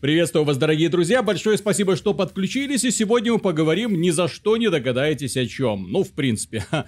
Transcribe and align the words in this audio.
Приветствую 0.00 0.44
вас, 0.44 0.56
дорогие 0.56 0.88
друзья, 0.88 1.24
большое 1.24 1.58
спасибо, 1.58 1.96
что 1.96 2.14
подключились, 2.14 2.84
и 2.84 2.92
сегодня 2.92 3.32
мы 3.32 3.40
поговорим 3.40 4.00
ни 4.00 4.10
за 4.10 4.28
что 4.28 4.56
не 4.56 4.70
догадаетесь 4.70 5.36
о 5.36 5.44
чем. 5.44 5.90
Ну, 5.90 6.04
в 6.04 6.12
принципе, 6.12 6.64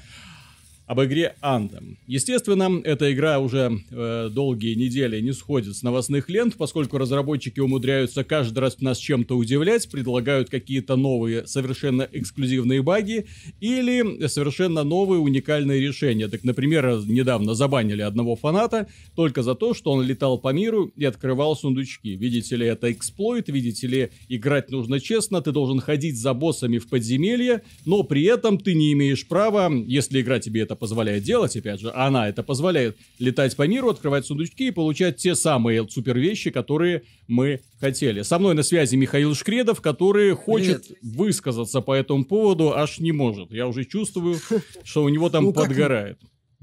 об 0.90 1.00
игре 1.04 1.36
Anthem. 1.40 1.98
Естественно, 2.08 2.80
эта 2.82 3.12
игра 3.12 3.38
уже 3.38 3.78
э, 3.92 4.28
долгие 4.28 4.74
недели 4.74 5.20
не 5.20 5.30
сходит 5.30 5.76
с 5.76 5.84
новостных 5.84 6.28
лент, 6.28 6.56
поскольку 6.56 6.98
разработчики 6.98 7.60
умудряются 7.60 8.24
каждый 8.24 8.58
раз 8.58 8.80
нас 8.80 8.98
чем-то 8.98 9.36
удивлять, 9.36 9.88
предлагают 9.88 10.50
какие-то 10.50 10.96
новые, 10.96 11.46
совершенно 11.46 12.08
эксклюзивные 12.10 12.82
баги 12.82 13.26
или 13.60 14.26
совершенно 14.26 14.82
новые 14.82 15.20
уникальные 15.20 15.80
решения. 15.80 16.26
Так, 16.26 16.42
например, 16.42 17.04
недавно 17.06 17.54
забанили 17.54 18.02
одного 18.02 18.34
фаната 18.34 18.88
только 19.14 19.44
за 19.44 19.54
то, 19.54 19.74
что 19.74 19.92
он 19.92 20.04
летал 20.04 20.38
по 20.38 20.52
миру 20.52 20.92
и 20.96 21.04
открывал 21.04 21.54
сундучки. 21.54 22.16
Видите 22.16 22.56
ли, 22.56 22.66
это 22.66 22.90
эксплойт, 22.90 23.48
видите 23.48 23.86
ли, 23.86 24.10
играть 24.28 24.72
нужно 24.72 24.98
честно, 24.98 25.40
ты 25.40 25.52
должен 25.52 25.78
ходить 25.78 26.18
за 26.18 26.34
боссами 26.34 26.78
в 26.78 26.88
подземелье, 26.88 27.62
но 27.86 28.02
при 28.02 28.24
этом 28.24 28.58
ты 28.58 28.74
не 28.74 28.92
имеешь 28.92 29.28
права, 29.28 29.70
если 29.86 30.20
игра 30.20 30.40
тебе 30.40 30.62
это 30.62 30.79
позволяет 30.80 31.22
делать, 31.22 31.56
опять 31.56 31.78
же, 31.78 31.90
а 31.90 32.08
она 32.08 32.28
это 32.28 32.42
позволяет 32.42 32.96
летать 33.20 33.54
по 33.54 33.66
миру, 33.68 33.90
открывать 33.90 34.26
сундучки 34.26 34.68
и 34.68 34.70
получать 34.72 35.18
те 35.18 35.36
самые 35.36 35.88
супер 35.88 36.18
вещи, 36.18 36.50
которые 36.50 37.04
мы 37.28 37.60
хотели. 37.78 38.22
Со 38.22 38.40
мной 38.40 38.54
на 38.54 38.64
связи 38.64 38.96
Михаил 38.96 39.34
Шкредов, 39.34 39.80
который 39.80 40.34
хочет 40.34 40.88
Привет. 40.88 40.98
высказаться 41.02 41.80
по 41.80 41.92
этому 41.92 42.24
поводу, 42.24 42.72
аж 42.74 42.98
не 42.98 43.12
может. 43.12 43.52
Я 43.52 43.68
уже 43.68 43.84
чувствую, 43.84 44.40
что 44.82 45.04
у 45.04 45.08
него 45.08 45.30
там 45.30 45.44
ну, 45.44 45.52
подгорает. 45.52 46.18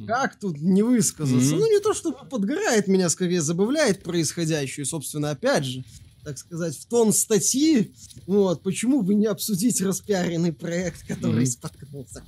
Как 0.05 0.39
тут 0.39 0.57
не 0.59 0.83
высказаться? 0.83 1.55
Mm-hmm. 1.55 1.59
Ну, 1.59 1.71
не 1.71 1.79
то, 1.79 1.93
чтобы 1.93 2.17
подгорает, 2.29 2.87
меня 2.87 3.09
скорее 3.09 3.41
забавляет 3.41 4.03
происходящее. 4.03 4.85
Собственно, 4.85 5.31
опять 5.31 5.63
же, 5.63 5.83
так 6.27 6.37
сказать, 6.37 6.75
в 6.75 6.85
тон 6.87 7.13
статьи, 7.13 7.93
вот, 8.25 8.61
почему 8.61 9.01
бы 9.01 9.15
не 9.15 9.27
обсудить 9.27 9.79
распиаренный 9.79 10.51
проект, 10.51 11.07
который 11.07 11.43
mm-hmm. 11.43 11.45
споткнулся. 11.45 12.21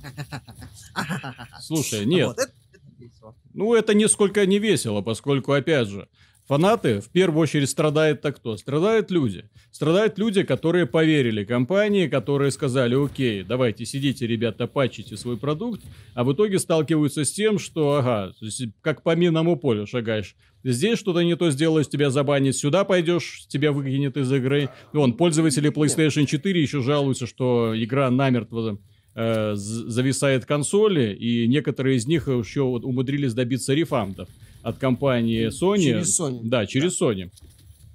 Слушай, 1.60 2.06
нет. 2.06 2.28
Вот, 2.28 2.38
это, 2.38 2.52
это 2.98 3.34
ну, 3.52 3.74
это 3.74 3.92
нисколько 3.92 4.46
не 4.46 4.58
весело, 4.58 5.02
поскольку, 5.02 5.52
опять 5.52 5.88
же, 5.88 6.08
Фанаты 6.50 7.00
в 7.00 7.10
первую 7.10 7.42
очередь 7.42 7.70
страдают 7.70 8.22
так 8.22 8.38
кто? 8.38 8.56
Страдают 8.56 9.12
люди. 9.12 9.44
Страдают 9.70 10.18
люди, 10.18 10.42
которые 10.42 10.84
поверили 10.84 11.44
компании, 11.44 12.08
которые 12.08 12.50
сказали, 12.50 12.96
окей, 12.96 13.44
давайте 13.44 13.86
сидите, 13.86 14.26
ребята, 14.26 14.66
пачите 14.66 15.16
свой 15.16 15.36
продукт, 15.36 15.80
а 16.12 16.24
в 16.24 16.32
итоге 16.32 16.58
сталкиваются 16.58 17.24
с 17.24 17.30
тем, 17.30 17.60
что, 17.60 17.98
ага, 17.98 18.32
как 18.80 19.04
по 19.04 19.14
минному 19.14 19.54
полю 19.54 19.86
шагаешь. 19.86 20.34
Здесь 20.64 20.98
что-то 20.98 21.20
не 21.20 21.36
то 21.36 21.52
сделаешь, 21.52 21.88
тебя 21.88 22.10
забанит, 22.10 22.56
сюда 22.56 22.82
пойдешь, 22.82 23.46
тебя 23.46 23.70
выкинет 23.70 24.16
из 24.16 24.32
игры. 24.32 24.70
Вон, 24.92 25.12
пользователи 25.12 25.70
PlayStation 25.70 26.26
4 26.26 26.60
еще 26.60 26.82
жалуются, 26.82 27.28
что 27.28 27.74
игра 27.76 28.10
намертво 28.10 28.80
э, 29.14 29.52
зависает 29.54 30.46
консоли, 30.46 31.14
и 31.14 31.46
некоторые 31.46 31.98
из 31.98 32.08
них 32.08 32.26
еще 32.26 32.62
умудрились 32.62 33.34
добиться 33.34 33.72
рефандов 33.72 34.28
от 34.62 34.78
компании 34.78 35.48
Sony. 35.48 35.82
Через 35.82 36.20
Sony. 36.20 36.40
Да, 36.42 36.66
через 36.66 36.98
да. 36.98 37.06
Sony. 37.06 37.30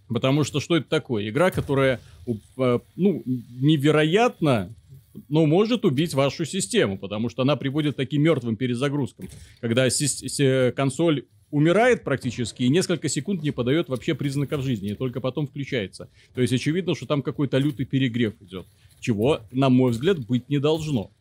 Потому 0.07 0.43
что 0.43 0.59
что 0.59 0.77
это 0.77 0.87
такое? 0.87 1.29
Игра, 1.29 1.51
которая, 1.51 1.99
э, 2.27 2.79
ну, 2.95 3.23
невероятно, 3.25 4.73
но 5.29 5.45
может 5.45 5.85
убить 5.85 6.13
вашу 6.13 6.45
систему, 6.45 6.97
потому 6.97 7.29
что 7.29 7.41
она 7.41 7.55
приводит 7.55 7.93
к 7.93 7.97
таким 7.97 8.21
мертвым 8.21 8.55
перезагрузкам, 8.55 9.27
когда 9.61 9.87
консоль 10.75 11.25
умирает 11.51 12.03
практически 12.03 12.63
и 12.63 12.69
несколько 12.69 13.07
секунд 13.07 13.41
не 13.41 13.51
подает 13.51 13.87
вообще 13.87 14.13
признаков 14.13 14.61
жизни, 14.63 14.91
и 14.91 14.95
только 14.95 15.21
потом 15.21 15.47
включается. 15.47 16.09
То 16.33 16.41
есть 16.41 16.53
очевидно, 16.53 16.95
что 16.95 17.05
там 17.05 17.21
какой-то 17.21 17.57
лютый 17.57 17.85
перегрев 17.85 18.33
идет, 18.41 18.65
чего, 18.99 19.39
на 19.51 19.69
мой 19.69 19.91
взгляд, 19.91 20.19
быть 20.19 20.49
не 20.49 20.59
должно. 20.59 21.11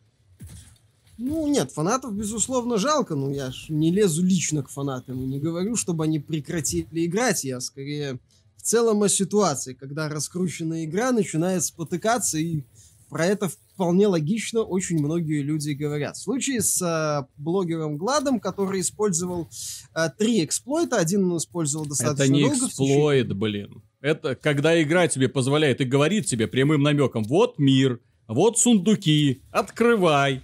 Ну, 1.17 1.47
нет, 1.47 1.71
фанатов, 1.71 2.15
безусловно, 2.15 2.77
жалко, 2.77 3.15
но 3.15 3.31
я 3.31 3.51
ж 3.51 3.67
не 3.69 3.93
лезу 3.93 4.25
лично 4.25 4.63
к 4.63 4.69
фанатам 4.69 5.23
и 5.23 5.27
не 5.27 5.39
говорю, 5.39 5.77
чтобы 5.77 6.05
они 6.05 6.19
прекратили 6.19 7.07
играть, 7.07 7.45
я 7.45 7.61
скорее 7.61 8.19
в 8.57 8.63
целом 8.63 9.03
о 9.03 9.09
ситуации, 9.09 9.75
когда 9.75 10.09
раскрученная 10.09 10.87
игра 10.87 11.13
начинает 11.13 11.63
спотыкаться, 11.63 12.39
и 12.39 12.63
про 13.11 13.27
это 13.27 13.49
вполне 13.49 14.09
логично 14.09 14.63
очень 14.63 14.99
многие 14.99 15.43
люди 15.43 15.71
говорят. 15.71 16.17
В 16.17 16.23
случае 16.23 16.63
с 16.63 16.83
э, 16.83 17.27
блогером 17.37 17.97
Гладом, 17.97 18.41
который 18.41 18.81
использовал 18.81 19.49
э, 19.95 20.09
три 20.19 20.45
эксплойта, 20.45 20.97
один 20.97 21.31
он 21.31 21.37
использовал 21.37 21.87
достаточно 21.87 22.27
долго. 22.27 22.47
Это 22.47 22.55
не 22.55 22.67
эксплойт, 22.67 23.27
течение... 23.27 23.41
блин. 23.41 23.83
Это 24.01 24.35
когда 24.35 24.83
игра 24.83 25.07
тебе 25.07 25.29
позволяет 25.29 25.81
и 25.81 25.85
говорит 25.85 26.27
тебе 26.27 26.49
прямым 26.49 26.83
намеком, 26.83 27.23
вот 27.23 27.59
мир, 27.59 28.01
вот 28.27 28.59
сундуки, 28.59 29.43
открывай, 29.51 30.43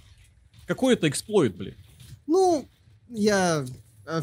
какой 0.71 0.93
это 0.93 1.09
эксплойт, 1.09 1.55
блин? 1.55 1.75
Ну, 2.27 2.65
я, 3.09 3.65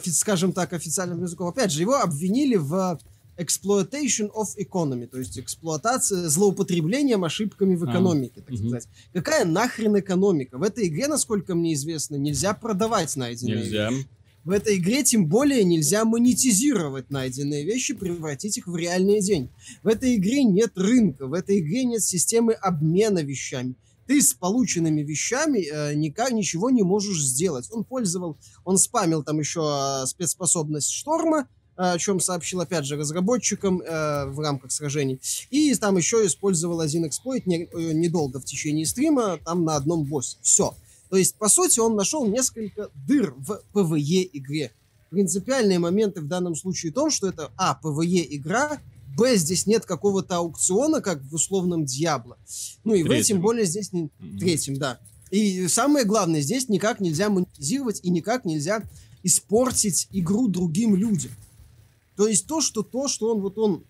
скажем 0.05 0.53
так, 0.55 0.73
официальным 0.73 1.23
языком. 1.23 1.49
Опять 1.49 1.71
же, 1.71 1.83
его 1.83 1.97
обвинили 1.97 2.57
в 2.57 2.99
exploitation 3.37 4.31
of 4.35 4.57
economy, 4.59 5.07
то 5.07 5.19
есть 5.19 5.39
эксплуатация, 5.39 6.27
злоупотреблением 6.29 7.25
ошибками 7.25 7.77
в 7.77 7.85
экономике, 7.85 8.41
а, 8.41 8.43
так 8.43 8.57
сказать. 8.57 8.85
Угу. 8.85 8.93
Какая 9.13 9.45
нахрен 9.45 9.99
экономика? 9.99 10.57
В 10.57 10.63
этой 10.63 10.89
игре, 10.89 11.07
насколько 11.07 11.55
мне 11.55 11.75
известно, 11.75 12.17
нельзя 12.17 12.55
продавать 12.55 13.15
найденные 13.15 13.57
нельзя. 13.57 13.91
вещи. 13.91 14.09
В 14.45 14.51
этой 14.51 14.77
игре 14.79 15.03
тем 15.03 15.27
более 15.27 15.63
нельзя 15.65 16.07
монетизировать 16.07 17.11
найденные 17.11 17.65
вещи, 17.65 17.93
превратить 17.93 18.57
их 18.57 18.67
в 18.67 18.75
реальные 18.75 19.21
деньги. 19.21 19.51
В 19.83 19.89
этой 19.89 20.17
игре 20.17 20.45
нет 20.45 20.73
рынка, 20.77 21.27
в 21.27 21.35
этой 21.35 21.59
игре 21.59 21.85
нет 21.85 22.03
системы 22.03 22.55
обмена 22.55 23.19
вещами 23.19 23.75
ты 24.09 24.23
с 24.23 24.33
полученными 24.33 25.03
вещами 25.03 25.59
э, 25.59 25.95
никак 25.95 26.33
ничего 26.33 26.71
не 26.71 26.83
можешь 26.83 27.23
сделать. 27.23 27.69
Он 27.71 27.85
пользовал, 27.85 28.39
он 28.65 28.79
спамил 28.79 29.23
там 29.23 29.39
еще 29.39 29.61
э, 29.61 30.07
спецспособность 30.07 30.91
шторма, 30.91 31.47
э, 31.77 31.83
о 31.83 31.99
чем 31.99 32.19
сообщил, 32.19 32.63
опять 32.63 32.87
же, 32.87 32.97
разработчикам 32.97 33.83
э, 33.83 34.25
в 34.31 34.41
рамках 34.41 34.73
сражений. 34.73 35.21
И 35.51 35.75
там 35.75 35.99
еще 35.99 36.25
использовал 36.25 36.81
один 36.81 37.07
эксплойт 37.07 37.47
не, 37.47 37.65
э, 37.65 37.93
недолго 37.93 38.41
в 38.41 38.47
течение 38.47 38.87
стрима, 38.87 39.39
там 39.45 39.65
на 39.65 39.77
одном 39.77 40.05
боссе. 40.05 40.39
Все. 40.41 40.75
То 41.11 41.19
есть, 41.19 41.37
по 41.37 41.51
сути, 41.51 41.79
он 41.79 41.95
нашел 41.95 42.27
несколько 42.27 42.89
дыр 43.07 43.35
в 43.37 43.61
PvE 43.75 44.31
игре. 44.33 44.73
Принципиальные 45.11 45.81
моменты 45.81 46.23
в 46.23 46.29
данном 46.29 46.55
случае 46.55 46.93
в 46.93 46.95
том, 46.95 47.11
что 47.11 47.29
это, 47.29 47.51
а, 47.59 47.79
PvE 47.83 48.27
игра, 48.31 48.81
Б, 49.19 49.37
здесь 49.37 49.67
нет 49.67 49.84
какого-то 49.84 50.37
аукциона, 50.37 51.01
как 51.01 51.21
в 51.23 51.34
условном 51.34 51.84
Диабло. 51.84 52.39
Ну 52.84 52.95
и 52.95 53.03
третьем. 53.03 53.23
в 53.23 53.27
тем 53.27 53.41
более 53.41 53.67
здесь 53.67 53.93
не... 53.93 54.03
Mm-hmm. 54.03 54.39
Третьем, 54.39 54.77
да. 54.77 55.01
И 55.33 55.67
самое 55.67 56.05
главное, 56.05 56.41
здесь 56.41 56.69
никак 56.69 57.01
нельзя 57.01 57.29
монетизировать 57.29 58.01
и 58.05 58.11
никак 58.11 58.45
нельзя 58.45 58.83
испортить 59.25 60.06
игру 60.12 60.47
другим 60.47 60.95
людям. 60.95 61.33
То 62.17 62.29
есть 62.29 62.47
то, 62.47 62.61
что 62.61 62.83
то, 62.83 63.09
что 63.09 63.34
он 63.34 63.41
вот 63.41 63.59
он 63.59 63.84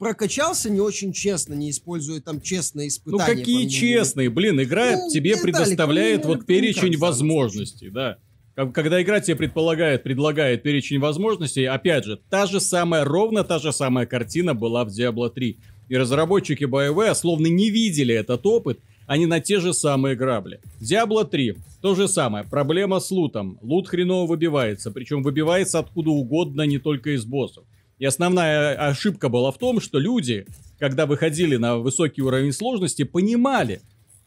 прокачался 0.00 0.68
не 0.68 0.80
очень 0.80 1.12
честно, 1.12 1.54
не 1.54 1.70
используя 1.70 2.20
там 2.20 2.40
честные 2.40 2.88
испытания. 2.88 3.32
Ну 3.32 3.38
какие 3.38 3.68
честные, 3.68 4.30
блин, 4.30 4.60
игра 4.60 4.96
ну, 4.96 5.10
тебе 5.10 5.36
предоставляет 5.36 6.24
вот 6.24 6.44
перечень 6.44 6.96
возможностей, 6.96 7.90
да. 7.90 8.18
Когда 8.66 9.00
игра 9.00 9.20
тебе 9.20 9.36
предполагает, 9.36 10.02
предлагает 10.02 10.62
перечень 10.62 10.98
возможностей, 10.98 11.64
опять 11.64 12.04
же, 12.04 12.20
та 12.28 12.46
же 12.46 12.60
самая, 12.60 13.04
ровно 13.04 13.44
та 13.44 13.58
же 13.58 13.72
самая 13.72 14.06
картина 14.06 14.54
была 14.54 14.84
в 14.84 14.88
Diablo 14.88 15.30
3. 15.30 15.58
И 15.88 15.96
разработчики 15.96 16.64
BioWare 16.64 17.14
словно 17.14 17.46
не 17.46 17.70
видели 17.70 18.14
этот 18.14 18.44
опыт, 18.46 18.80
они 19.06 19.26
на 19.26 19.40
те 19.40 19.58
же 19.58 19.74
самые 19.74 20.14
грабли. 20.14 20.60
Diablo 20.80 21.24
3. 21.24 21.56
То 21.82 21.94
же 21.94 22.06
самое. 22.06 22.44
Проблема 22.44 23.00
с 23.00 23.10
лутом. 23.10 23.58
Лут 23.60 23.88
хреново 23.88 24.28
выбивается. 24.28 24.92
Причем 24.92 25.22
выбивается 25.24 25.80
откуда 25.80 26.10
угодно, 26.10 26.62
не 26.62 26.78
только 26.78 27.10
из 27.16 27.24
боссов. 27.24 27.64
И 27.98 28.04
основная 28.04 28.74
ошибка 28.74 29.28
была 29.28 29.50
в 29.50 29.58
том, 29.58 29.80
что 29.80 29.98
люди, 29.98 30.46
когда 30.78 31.06
выходили 31.06 31.56
на 31.56 31.78
высокий 31.78 32.22
уровень 32.22 32.52
сложности, 32.52 33.02
понимали, 33.02 33.80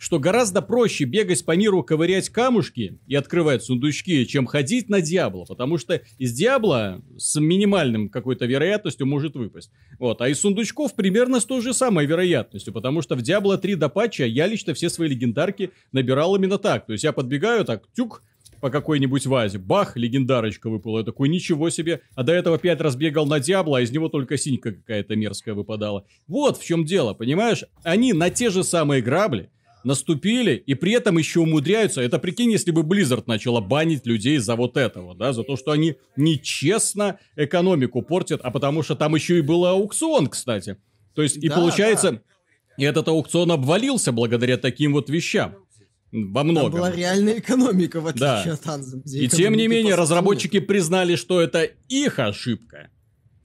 что 0.04 0.20
гораздо 0.20 0.62
проще 0.62 1.06
бегать 1.06 1.46
по 1.46 1.56
миру, 1.56 1.82
ковырять 1.82 2.28
камушки 2.28 3.00
и 3.08 3.16
открывать 3.16 3.64
сундучки, 3.64 4.28
чем 4.28 4.48
ходить 4.48 4.90
на 4.90 5.00
Диабло, 5.00 5.46
потому 5.46 5.78
что 5.78 6.02
из 6.18 6.34
Диабло 6.34 7.02
с 7.18 7.40
минимальным 7.40 8.10
какой-то 8.10 8.46
вероятностью 8.46 9.08
может 9.08 9.36
выпасть. 9.36 9.72
Вот, 10.00 10.20
а 10.20 10.28
из 10.28 10.42
сундучков 10.42 10.94
примерно 10.96 11.40
с 11.40 11.46
той 11.46 11.62
же 11.62 11.74
самой 11.74 12.06
вероятностью, 12.06 12.74
потому 12.74 13.02
что 13.02 13.16
в 13.16 13.22
Диабло 13.22 13.58
3 13.58 13.76
до 13.76 13.88
патча 13.88 14.26
я 14.26 14.46
лично 14.46 14.74
все 14.74 14.90
свои 14.90 15.08
легендарки 15.08 15.72
набирал 15.94 16.36
именно 16.36 16.58
так. 16.58 16.86
То 16.86 16.92
есть 16.92 17.06
я 17.06 17.14
подбегаю 17.14 17.64
так, 17.64 17.84
тюк, 17.96 18.24
по 18.60 18.70
какой-нибудь 18.70 19.26
вазе. 19.26 19.58
Бах, 19.58 19.96
легендарочка 19.96 20.70
выпала. 20.70 21.00
Я 21.00 21.06
такой, 21.06 21.30
ничего 21.30 21.70
себе. 21.70 22.02
А 22.16 22.24
до 22.24 22.34
этого 22.34 22.58
пять 22.58 22.80
раз 22.82 22.98
бегал 22.98 23.26
на 23.26 23.40
Диабло, 23.40 23.78
а 23.78 23.82
из 23.82 23.92
него 23.92 24.10
только 24.10 24.38
синька 24.38 24.72
какая-то 24.72 25.16
мерзкая 25.16 25.54
выпадала. 25.54 26.06
Вот 26.28 26.58
в 26.58 26.66
чем 26.66 26.84
дело, 26.84 27.14
понимаешь? 27.14 27.64
Они 27.84 28.14
на 28.14 28.30
те 28.30 28.50
же 28.50 28.64
самые 28.64 29.02
грабли, 29.02 29.50
наступили 29.84 30.56
и 30.56 30.74
при 30.74 30.94
этом 30.94 31.18
еще 31.18 31.42
умудряются. 31.42 32.02
Это 32.02 32.20
прикинь, 32.20 32.52
если 32.52 32.72
бы 32.72 32.82
Blizzard 32.82 33.24
начала 33.28 33.62
банить 33.62 34.06
людей 34.06 34.38
за 34.38 34.56
вот 34.56 34.78
этого, 34.78 35.16
да, 35.16 35.34
за 35.34 35.44
то, 35.44 35.56
что 35.58 35.72
они 35.72 35.96
нечестно 36.16 37.20
экономику 37.36 38.02
портят, 38.02 38.42
а 38.44 38.52
потому 38.52 38.84
что 38.84 38.96
там 38.96 39.16
еще 39.16 39.38
и 39.38 39.42
был 39.42 39.66
аукцион, 39.66 40.28
кстати. 40.28 40.78
То 41.16 41.22
есть, 41.22 41.38
и 41.38 41.50
Да, 41.50 41.56
получается, 41.56 42.22
этот 42.78 43.08
аукцион 43.08 43.52
обвалился 43.52 44.12
благодаря 44.12 44.58
таким 44.58 44.94
вот 44.94 45.10
вещам. 45.10 45.56
Во 46.12 46.42
Там 46.42 46.48
многом. 46.50 46.72
была 46.74 46.92
реальная 46.92 47.40
экономика, 47.40 48.00
в 48.00 48.06
отличие 48.08 48.58
Да. 48.64 48.74
от 48.76 48.82
где 49.04 49.24
И 49.24 49.28
тем 49.28 49.54
не 49.56 49.68
менее, 49.68 49.96
разработчики 49.96 50.60
признали, 50.60 51.16
что 51.16 51.42
это 51.42 51.64
их 51.90 52.20
ошибка, 52.20 52.90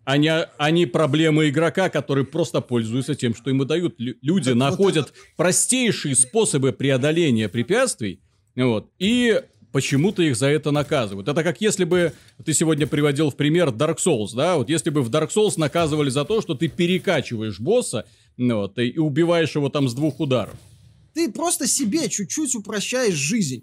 а 0.08 0.16
не, 0.16 0.30
а 0.30 0.86
проблемы 0.86 1.50
игрока, 1.50 1.90
который 1.90 2.24
просто 2.24 2.62
пользуется 2.62 3.14
тем, 3.14 3.34
что 3.34 3.50
ему 3.50 3.66
дают. 3.66 3.96
Лю- 3.98 4.16
Люди 4.22 4.52
находят 4.52 5.12
простейшие 5.36 6.16
способы 6.16 6.72
преодоления 6.72 7.50
препятствий, 7.50 8.18
вот, 8.56 8.90
и 8.98 9.42
почему-то 9.70 10.22
их 10.22 10.34
за 10.34 10.46
это 10.46 10.70
наказывают. 10.70 11.28
Это 11.28 11.44
как 11.44 11.60
если 11.60 11.84
бы 11.84 12.14
ты 12.42 12.54
сегодня 12.54 12.86
приводил 12.86 13.30
в 13.30 13.36
пример 13.36 13.68
Dark 13.68 13.98
Souls, 13.98 14.34
да, 14.34 14.56
вот 14.56 14.70
если 14.70 14.88
бы 14.88 15.02
в 15.02 15.10
Dark 15.10 15.28
Souls 15.28 15.58
наказывали 15.58 16.08
за 16.08 16.24
то, 16.24 16.40
что 16.40 16.54
ты 16.54 16.68
перекачиваешь 16.68 17.60
босса, 17.60 18.06
ну, 18.38 18.60
вот, 18.60 18.78
и 18.78 18.98
убиваешь 18.98 19.54
его 19.56 19.68
там 19.68 19.90
с 19.90 19.94
двух 19.94 20.20
ударов. 20.20 20.54
Ты 21.12 21.30
просто 21.30 21.66
себе 21.66 22.08
чуть-чуть 22.08 22.54
упрощаешь 22.54 23.12
жизнь. 23.14 23.62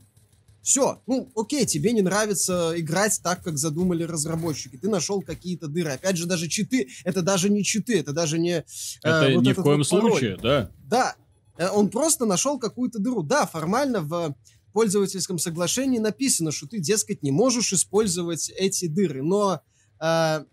Все, 0.65 0.99
ну 1.05 1.31
окей, 1.35 1.63
тебе 1.67 1.91
не 1.91 2.01
нравится 2.01 2.73
играть 2.75 3.21
так, 3.21 3.43
как 3.43 3.55
задумали 3.55 4.01
разработчики. 4.01 4.77
Ты 4.77 4.89
нашел 4.89 5.21
какие-то 5.21 5.67
дыры. 5.67 5.91
Опять 5.91 6.17
же, 6.17 6.25
даже 6.25 6.47
читы, 6.47 6.89
это 7.03 7.21
даже 7.21 7.51
не 7.51 7.63
читы, 7.63 7.99
это 7.99 8.13
даже 8.13 8.39
не... 8.39 8.53
э, 8.53 8.63
Это 9.03 9.31
вот 9.35 9.43
ни 9.43 9.53
в 9.53 9.61
коем 9.61 9.77
вот 9.77 9.89
пароль. 9.89 10.11
случае, 10.11 10.37
да. 10.41 10.71
Да, 10.89 11.15
э, 11.59 11.69
он 11.69 11.89
просто 11.89 12.25
нашел 12.25 12.57
какую-то 12.57 12.97
дыру. 12.97 13.21
Да, 13.21 13.45
формально 13.45 14.01
в 14.01 14.35
пользовательском 14.73 15.37
соглашении 15.37 15.99
написано, 15.99 16.51
что 16.51 16.65
ты, 16.65 16.79
дескать, 16.79 17.21
не 17.21 17.29
можешь 17.29 17.71
использовать 17.71 18.49
эти 18.49 18.87
дыры. 18.87 19.21
Но 19.21 19.61
э, 19.99 20.45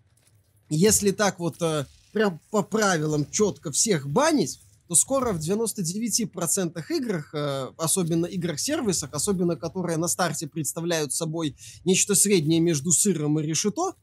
если 0.69 1.09
так 1.09 1.39
вот 1.39 1.59
э, 1.59 1.87
прям 2.11 2.39
по 2.51 2.61
правилам 2.61 3.25
четко 3.31 3.71
всех 3.71 4.07
банить, 4.07 4.59
то 4.87 4.95
скоро 4.95 5.33
в 5.33 5.39
99% 5.39 6.83
играх, 6.89 7.33
э, 7.33 7.69
особенно 7.77 8.25
играх-сервисах, 8.25 9.13
особенно 9.13 9.55
которые 9.55 9.97
на 9.97 10.07
старте 10.07 10.47
представляют 10.47 11.13
собой 11.13 11.55
нечто 11.85 12.15
среднее 12.15 12.59
между 12.59 12.91
сыром 12.91 13.39
и 13.39 13.43
решето, 13.43 13.93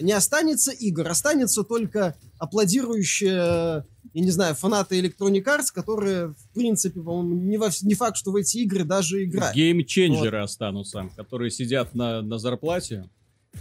не 0.00 0.12
останется 0.12 0.72
игр, 0.72 1.06
останется 1.08 1.62
только 1.62 2.16
аплодирующие, 2.38 3.32
э, 3.32 3.82
я 4.14 4.22
не 4.22 4.30
знаю, 4.30 4.54
фанаты 4.54 4.98
Electronic 5.00 5.44
Arts, 5.44 5.66
которые, 5.72 6.28
в 6.28 6.54
принципе, 6.54 7.00
по-моему, 7.00 7.34
не, 7.34 7.58
во 7.58 7.70
не 7.82 7.94
факт, 7.94 8.16
что 8.16 8.30
в 8.32 8.36
эти 8.36 8.58
игры 8.58 8.84
даже 8.84 9.24
играют. 9.24 9.54
Геймченджеры 9.54 10.40
останутся, 10.40 11.10
которые 11.16 11.50
сидят 11.50 11.94
на, 11.94 12.22
на 12.22 12.38
зарплате 12.38 13.10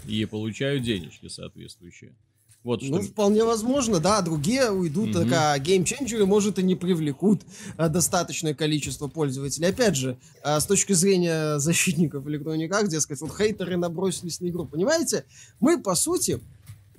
и 0.07 0.25
получают 0.25 0.83
денежки 0.83 1.27
соответствующие. 1.27 2.15
Вот 2.63 2.83
что. 2.83 2.91
Ну, 2.91 3.01
вполне 3.01 3.45
возможно, 3.45 3.99
да, 3.99 4.21
другие 4.21 4.69
уйдут, 4.69 5.13
так, 5.13 5.27
а 5.31 5.57
геймченджеры, 5.59 6.25
может, 6.25 6.59
и 6.59 6.63
не 6.63 6.75
привлекут 6.75 7.41
а, 7.77 7.87
достаточное 7.87 8.53
количество 8.53 9.07
пользователей. 9.07 9.69
Опять 9.69 9.95
же, 9.95 10.17
а, 10.43 10.59
с 10.59 10.65
точки 10.65 10.91
зрения 10.91 11.57
защитников 11.59 12.25
Electronic 12.25 12.69
Arts, 12.69 12.89
дескать, 12.89 13.21
вот 13.21 13.31
хейтеры 13.35 13.77
набросились 13.77 14.41
на 14.41 14.47
игру. 14.49 14.65
Понимаете, 14.65 15.23
мы, 15.61 15.81
по 15.81 15.95
сути, 15.95 16.41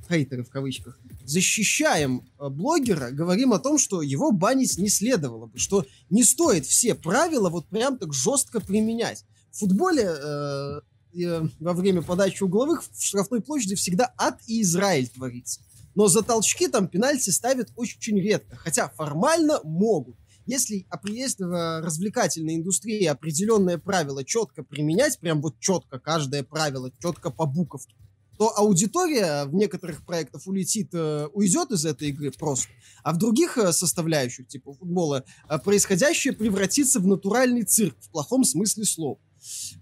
хейтеры 0.08 0.44
в 0.44 0.50
кавычках, 0.50 0.98
защищаем 1.24 2.24
а, 2.38 2.48
блогера, 2.48 3.10
говорим 3.10 3.52
о 3.52 3.58
том, 3.58 3.78
что 3.78 4.00
его 4.00 4.32
банить 4.32 4.78
не 4.78 4.88
следовало 4.88 5.46
бы, 5.46 5.58
что 5.58 5.84
не 6.08 6.24
стоит 6.24 6.64
все 6.64 6.94
правила 6.94 7.50
вот 7.50 7.66
прям 7.66 7.98
так 7.98 8.14
жестко 8.14 8.60
применять. 8.60 9.24
В 9.52 9.58
футболе 9.58 10.04
э, 10.04 10.80
во 11.12 11.72
время 11.72 12.02
подачи 12.02 12.42
угловых 12.42 12.82
в 12.82 13.02
штрафной 13.02 13.40
площади 13.40 13.74
всегда 13.74 14.12
ад 14.16 14.38
и 14.46 14.62
Израиль 14.62 15.08
творится. 15.08 15.60
Но 15.94 16.06
за 16.06 16.22
толчки 16.22 16.68
там 16.68 16.88
пенальти 16.88 17.30
ставят 17.30 17.70
очень 17.76 18.18
редко, 18.18 18.56
хотя 18.56 18.88
формально 18.88 19.60
могут. 19.64 20.16
Если, 20.46 20.86
если 21.04 21.44
в 21.44 21.80
развлекательной 21.82 22.56
индустрии 22.56 23.04
определенное 23.04 23.78
правило 23.78 24.24
четко 24.24 24.62
применять, 24.62 25.18
прям 25.18 25.40
вот 25.42 25.58
четко 25.60 25.98
каждое 25.98 26.42
правило, 26.42 26.90
четко 27.00 27.30
по 27.30 27.46
буковке, 27.46 27.94
то 28.38 28.56
аудитория 28.56 29.44
в 29.44 29.54
некоторых 29.54 30.04
проектах 30.04 30.46
улетит, 30.46 30.88
э, 30.94 31.28
уйдет 31.34 31.72
из 31.72 31.84
этой 31.84 32.08
игры 32.08 32.30
просто, 32.30 32.68
а 33.02 33.12
в 33.12 33.18
других 33.18 33.58
э, 33.58 33.70
составляющих, 33.70 34.48
типа 34.48 34.72
футбола, 34.72 35.24
э, 35.48 35.58
происходящее 35.58 36.32
превратится 36.32 37.00
в 37.00 37.06
натуральный 37.06 37.64
цирк, 37.64 37.96
в 38.00 38.08
плохом 38.08 38.44
смысле 38.44 38.84
слова. 38.86 39.18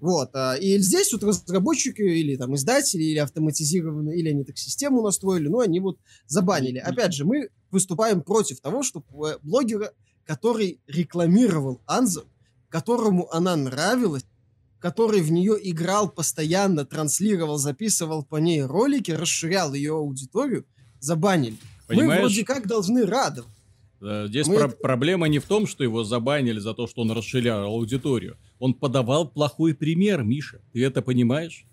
Вот. 0.01 0.31
а, 0.35 0.55
И 0.55 0.79
здесь 0.79 1.13
вот 1.13 1.23
разработчики 1.25 2.03
или 2.03 2.37
там 2.37 2.55
издатели, 2.55 3.03
или 3.03 3.19
автоматизированные, 3.19 4.19
или 4.19 4.29
они 4.31 4.45
так 4.45 4.59
систему 4.59 5.03
настроили, 5.03 5.49
ну, 5.49 5.61
они 5.61 5.81
вот 5.81 5.99
забанили. 6.27 6.79
Опять 6.79 7.15
же, 7.15 7.25
мы 7.25 7.49
выступаем 7.71 8.23
против 8.23 8.61
того, 8.61 8.83
что 8.83 9.03
э, 9.27 9.39
блогера, 9.43 9.93
который 10.25 10.81
рекламировал 10.87 11.81
Анзу, 11.87 12.25
которому 12.69 13.29
она 13.33 13.57
нравилась, 13.57 14.25
который 14.79 15.21
в 15.23 15.33
нее 15.33 15.57
играл 15.61 16.09
постоянно, 16.09 16.85
транслировал, 16.85 17.59
записывал 17.59 18.25
по 18.25 18.37
ней 18.37 18.63
ролики, 18.63 19.11
расширял 19.11 19.75
ее 19.75 19.95
аудиторию, 19.97 20.65
забанили. 21.01 21.57
Мы 21.89 21.97
Понимаешь? 21.97 22.21
вроде 22.21 22.45
как 22.45 22.67
должны 22.67 23.05
радоваться. 23.07 23.53
Э, 24.01 24.27
Здесь 24.29 24.47
Мы 24.47 24.57
про- 24.57 24.69
проблема 24.69 25.27
не 25.29 25.39
в 25.41 25.45
том, 25.47 25.67
что 25.67 25.83
его 25.83 26.05
забанили 26.05 26.61
за 26.61 26.75
то, 26.75 26.87
что 26.87 27.03
он 27.03 27.11
расширял 27.11 27.65
аудиторию. 27.65 28.37
Он 28.59 28.75
подавал 28.75 29.29
плохой 29.29 29.75
пример, 29.75 30.23
Миша. 30.23 30.61
Ты 30.73 30.85
это 30.85 31.03
понимаешь? 31.03 31.65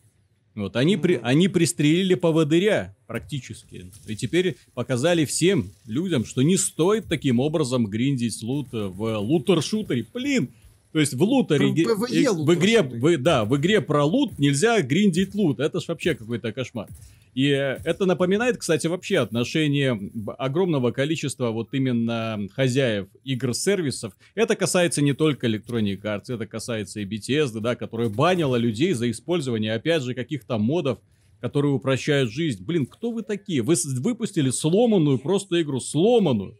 Вот, 0.56 0.78
они, 0.78 0.96
при, 0.96 1.20
они 1.22 1.50
пристрелили 1.50 2.16
поводыря 2.16 2.96
практически. 3.08 3.92
И 4.08 4.16
теперь 4.16 4.56
показали 4.74 5.26
всем 5.26 5.72
людям, 5.86 6.24
что 6.24 6.44
не 6.44 6.56
стоит 6.56 7.08
таким 7.08 7.42
образом 7.42 7.88
гриндить 7.88 8.42
лут 8.42 8.70
в 8.72 9.18
лутер-шутере. 9.18 10.06
Блин! 10.14 10.52
То 10.96 11.02
есть 11.02 11.14
в 11.14 11.22
лутере, 11.24 11.60
В 11.68 11.74
э, 11.74 12.32
в 12.46 12.54
игре, 12.54 12.82
в- 12.82 13.18
да, 13.18 13.44
в 13.44 13.58
игре 13.58 13.82
про 13.82 14.06
лут 14.06 14.40
нельзя 14.40 14.82
гриндить 14.82 15.36
лут. 15.36 15.60
Это 15.60 15.82
ж 15.82 15.90
вообще 15.90 16.16
какой-то 16.16 16.54
кошмар. 16.54 16.88
И 17.34 17.48
это 17.48 18.06
напоминает, 18.06 18.56
кстати, 18.56 18.88
вообще 18.88 19.18
отношение 19.18 20.00
огромного 20.38 20.92
количества 20.92 21.52
вот 21.52 21.74
именно 21.74 22.48
хозяев 22.54 23.08
игр-сервисов. 23.26 24.14
Это 24.36 24.56
касается 24.56 25.02
не 25.02 25.12
только 25.12 25.48
Electronic 25.48 26.02
Arts, 26.02 26.34
это 26.34 26.48
касается 26.48 27.02
и 27.02 27.06
Bethesda, 27.06 27.60
да, 27.60 27.76
которая 27.76 28.08
банила 28.08 28.56
людей 28.56 28.94
за 28.94 29.12
использование, 29.12 29.74
опять 29.74 30.02
же, 30.02 30.14
каких-то 30.14 30.58
модов, 30.58 31.00
которые 31.42 31.74
упрощают 31.74 32.32
жизнь. 32.32 32.64
Блин, 32.64 32.86
кто 32.86 33.12
вы 33.12 33.22
такие? 33.24 33.62
Вы 33.64 33.76
выпустили 34.00 34.50
сломанную 34.50 35.20
просто 35.20 35.62
игру, 35.62 35.82
сломанную. 35.82 36.56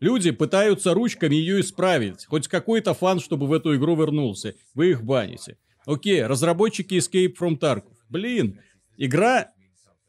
Люди 0.00 0.30
пытаются 0.30 0.92
ручками 0.94 1.34
ее 1.34 1.60
исправить. 1.60 2.26
Хоть 2.26 2.48
какой-то 2.48 2.94
фан, 2.94 3.20
чтобы 3.20 3.46
в 3.46 3.52
эту 3.52 3.76
игру 3.76 3.96
вернулся. 3.96 4.54
Вы 4.74 4.90
их 4.90 5.04
баните. 5.04 5.56
Окей, 5.86 6.24
разработчики 6.24 6.94
Escape 6.94 7.34
from 7.38 7.58
Tarkov. 7.58 7.92
Блин, 8.08 8.60
игра 8.96 9.50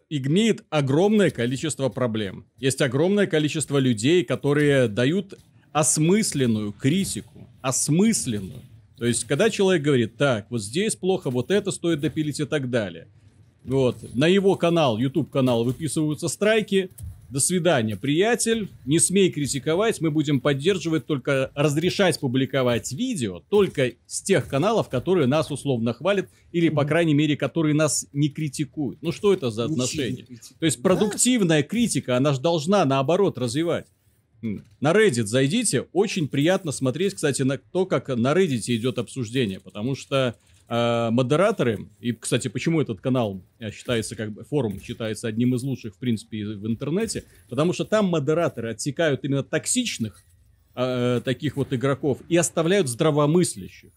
имеет 0.09 0.63
огромное 0.69 1.29
количество 1.29 1.89
проблем. 1.89 2.45
Есть 2.57 2.81
огромное 2.81 3.27
количество 3.27 3.77
людей, 3.77 4.23
которые 4.23 4.87
дают 4.87 5.33
осмысленную 5.71 6.71
критику. 6.71 7.49
Осмысленную. 7.61 8.61
То 8.97 9.05
есть, 9.05 9.25
когда 9.25 9.49
человек 9.49 9.83
говорит, 9.83 10.15
так, 10.15 10.47
вот 10.49 10.61
здесь 10.61 10.95
плохо, 10.95 11.29
вот 11.29 11.51
это 11.51 11.71
стоит 11.71 11.99
допилить 11.99 12.39
и 12.39 12.45
так 12.45 12.69
далее. 12.69 13.07
Вот. 13.65 13.97
На 14.15 14.27
его 14.27 14.55
канал, 14.55 14.97
YouTube 14.97 15.29
канал 15.29 15.63
выписываются 15.63 16.27
страйки. 16.27 16.91
До 17.29 17.39
свидания, 17.39 17.95
приятель. 17.95 18.69
Не 18.85 18.99
смей 18.99 19.31
критиковать. 19.31 19.99
Мы 19.99 20.11
будем 20.11 20.39
поддерживать 20.39 21.05
только 21.05 21.51
разрешать 21.55 22.19
публиковать 22.19 22.91
видео 22.91 23.41
только 23.49 23.93
с 24.05 24.21
тех 24.21 24.47
каналов, 24.47 24.89
которые 24.89 25.27
нас 25.27 25.49
условно 25.51 25.93
хвалят 25.93 26.29
или, 26.51 26.69
по 26.69 26.85
крайней 26.85 27.13
мере, 27.13 27.35
которые 27.35 27.73
нас 27.73 28.07
не 28.13 28.29
критикуют. 28.29 29.01
Ну 29.01 29.11
что 29.11 29.33
это 29.33 29.49
за 29.49 29.65
отношения? 29.65 30.23
критикуют. 30.23 30.59
То 30.59 30.65
есть 30.65 30.81
продуктивная 30.81 31.63
критика, 31.63 32.15
она 32.17 32.33
же 32.33 32.41
должна 32.41 32.85
наоборот 32.85 33.37
развивать. 33.37 33.87
На 34.79 34.91
Reddit 34.91 35.25
зайдите, 35.25 35.87
очень 35.91 36.27
приятно 36.27 36.71
смотреть, 36.71 37.15
кстати, 37.15 37.41
на 37.41 37.57
то, 37.57 37.85
как 37.85 38.09
на 38.09 38.33
Reddit 38.33 38.63
идет 38.67 38.99
обсуждение, 38.99 39.59
потому 39.59 39.95
что 39.95 40.35
э, 40.67 41.09
модераторы, 41.11 41.89
и, 41.99 42.13
кстати, 42.13 42.47
почему 42.47 42.81
этот 42.81 43.01
канал 43.01 43.41
э, 43.59 43.71
считается, 43.71 44.15
как 44.15 44.31
бы, 44.31 44.43
форум 44.43 44.79
считается 44.79 45.27
одним 45.27 45.55
из 45.55 45.63
лучших, 45.63 45.95
в 45.95 45.99
принципе, 45.99 46.45
в 46.45 46.67
интернете, 46.67 47.23
потому 47.49 47.73
что 47.73 47.85
там 47.85 48.05
модераторы 48.05 48.71
отсекают 48.71 49.23
именно 49.23 49.43
токсичных 49.43 50.23
э, 50.75 51.21
таких 51.23 51.57
вот 51.57 51.73
игроков 51.73 52.19
и 52.29 52.37
оставляют 52.37 52.87
здравомыслящих. 52.87 53.91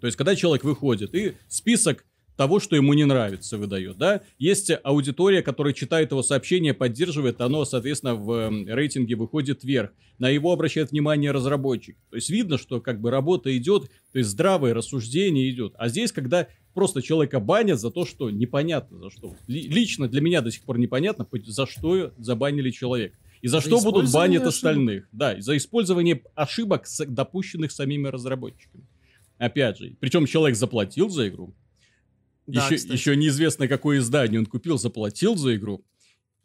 То 0.00 0.06
есть, 0.06 0.16
когда 0.16 0.36
человек 0.36 0.64
выходит 0.64 1.14
и 1.14 1.34
список 1.48 2.04
того, 2.38 2.60
что 2.60 2.76
ему 2.76 2.94
не 2.94 3.04
нравится, 3.04 3.58
выдает, 3.58 3.98
да, 3.98 4.22
есть 4.38 4.70
аудитория, 4.84 5.42
которая 5.42 5.74
читает 5.74 6.12
его 6.12 6.22
сообщение, 6.22 6.72
поддерживает, 6.72 7.40
оно, 7.40 7.64
соответственно, 7.64 8.14
в 8.14 8.30
э, 8.30 8.72
рейтинге 8.72 9.16
выходит 9.16 9.64
вверх. 9.64 9.90
На 10.20 10.28
его 10.28 10.52
обращает 10.52 10.92
внимание 10.92 11.32
разработчик. 11.32 11.96
То 12.10 12.16
есть 12.16 12.30
видно, 12.30 12.56
что 12.56 12.80
как 12.80 13.00
бы 13.00 13.10
работа 13.10 13.54
идет, 13.58 13.90
то 14.12 14.18
есть 14.20 14.30
здравое 14.30 14.72
рассуждение 14.72 15.50
идет. 15.50 15.74
А 15.78 15.88
здесь, 15.88 16.12
когда 16.12 16.46
просто 16.74 17.02
человека 17.02 17.40
банят 17.40 17.80
за 17.80 17.90
то, 17.90 18.06
что 18.06 18.30
непонятно 18.30 18.98
за 19.00 19.10
что. 19.10 19.34
Ли- 19.48 19.66
лично 19.68 20.06
для 20.06 20.20
меня 20.20 20.40
до 20.40 20.52
сих 20.52 20.62
пор 20.62 20.78
непонятно, 20.78 21.24
по- 21.24 21.40
за 21.44 21.66
что 21.66 22.12
забанили 22.18 22.70
человека. 22.70 23.16
И 23.42 23.48
за, 23.48 23.58
за 23.58 23.66
что 23.66 23.80
будут 23.80 24.12
банить 24.12 24.36
ошибок. 24.36 24.54
остальных? 24.54 25.08
Да, 25.10 25.40
за 25.40 25.56
использование 25.56 26.22
ошибок, 26.36 26.84
допущенных 27.08 27.72
самими 27.72 28.06
разработчиками. 28.06 28.84
Опять 29.38 29.78
же, 29.78 29.96
причем 29.98 30.26
человек 30.26 30.56
заплатил 30.56 31.08
за 31.10 31.28
игру. 31.28 31.52
Да, 32.48 32.66
еще, 32.66 32.92
еще 32.92 33.14
неизвестно, 33.14 33.68
какое 33.68 33.98
издание 33.98 34.40
он 34.40 34.46
купил, 34.46 34.78
заплатил 34.78 35.36
за 35.36 35.54
игру. 35.56 35.84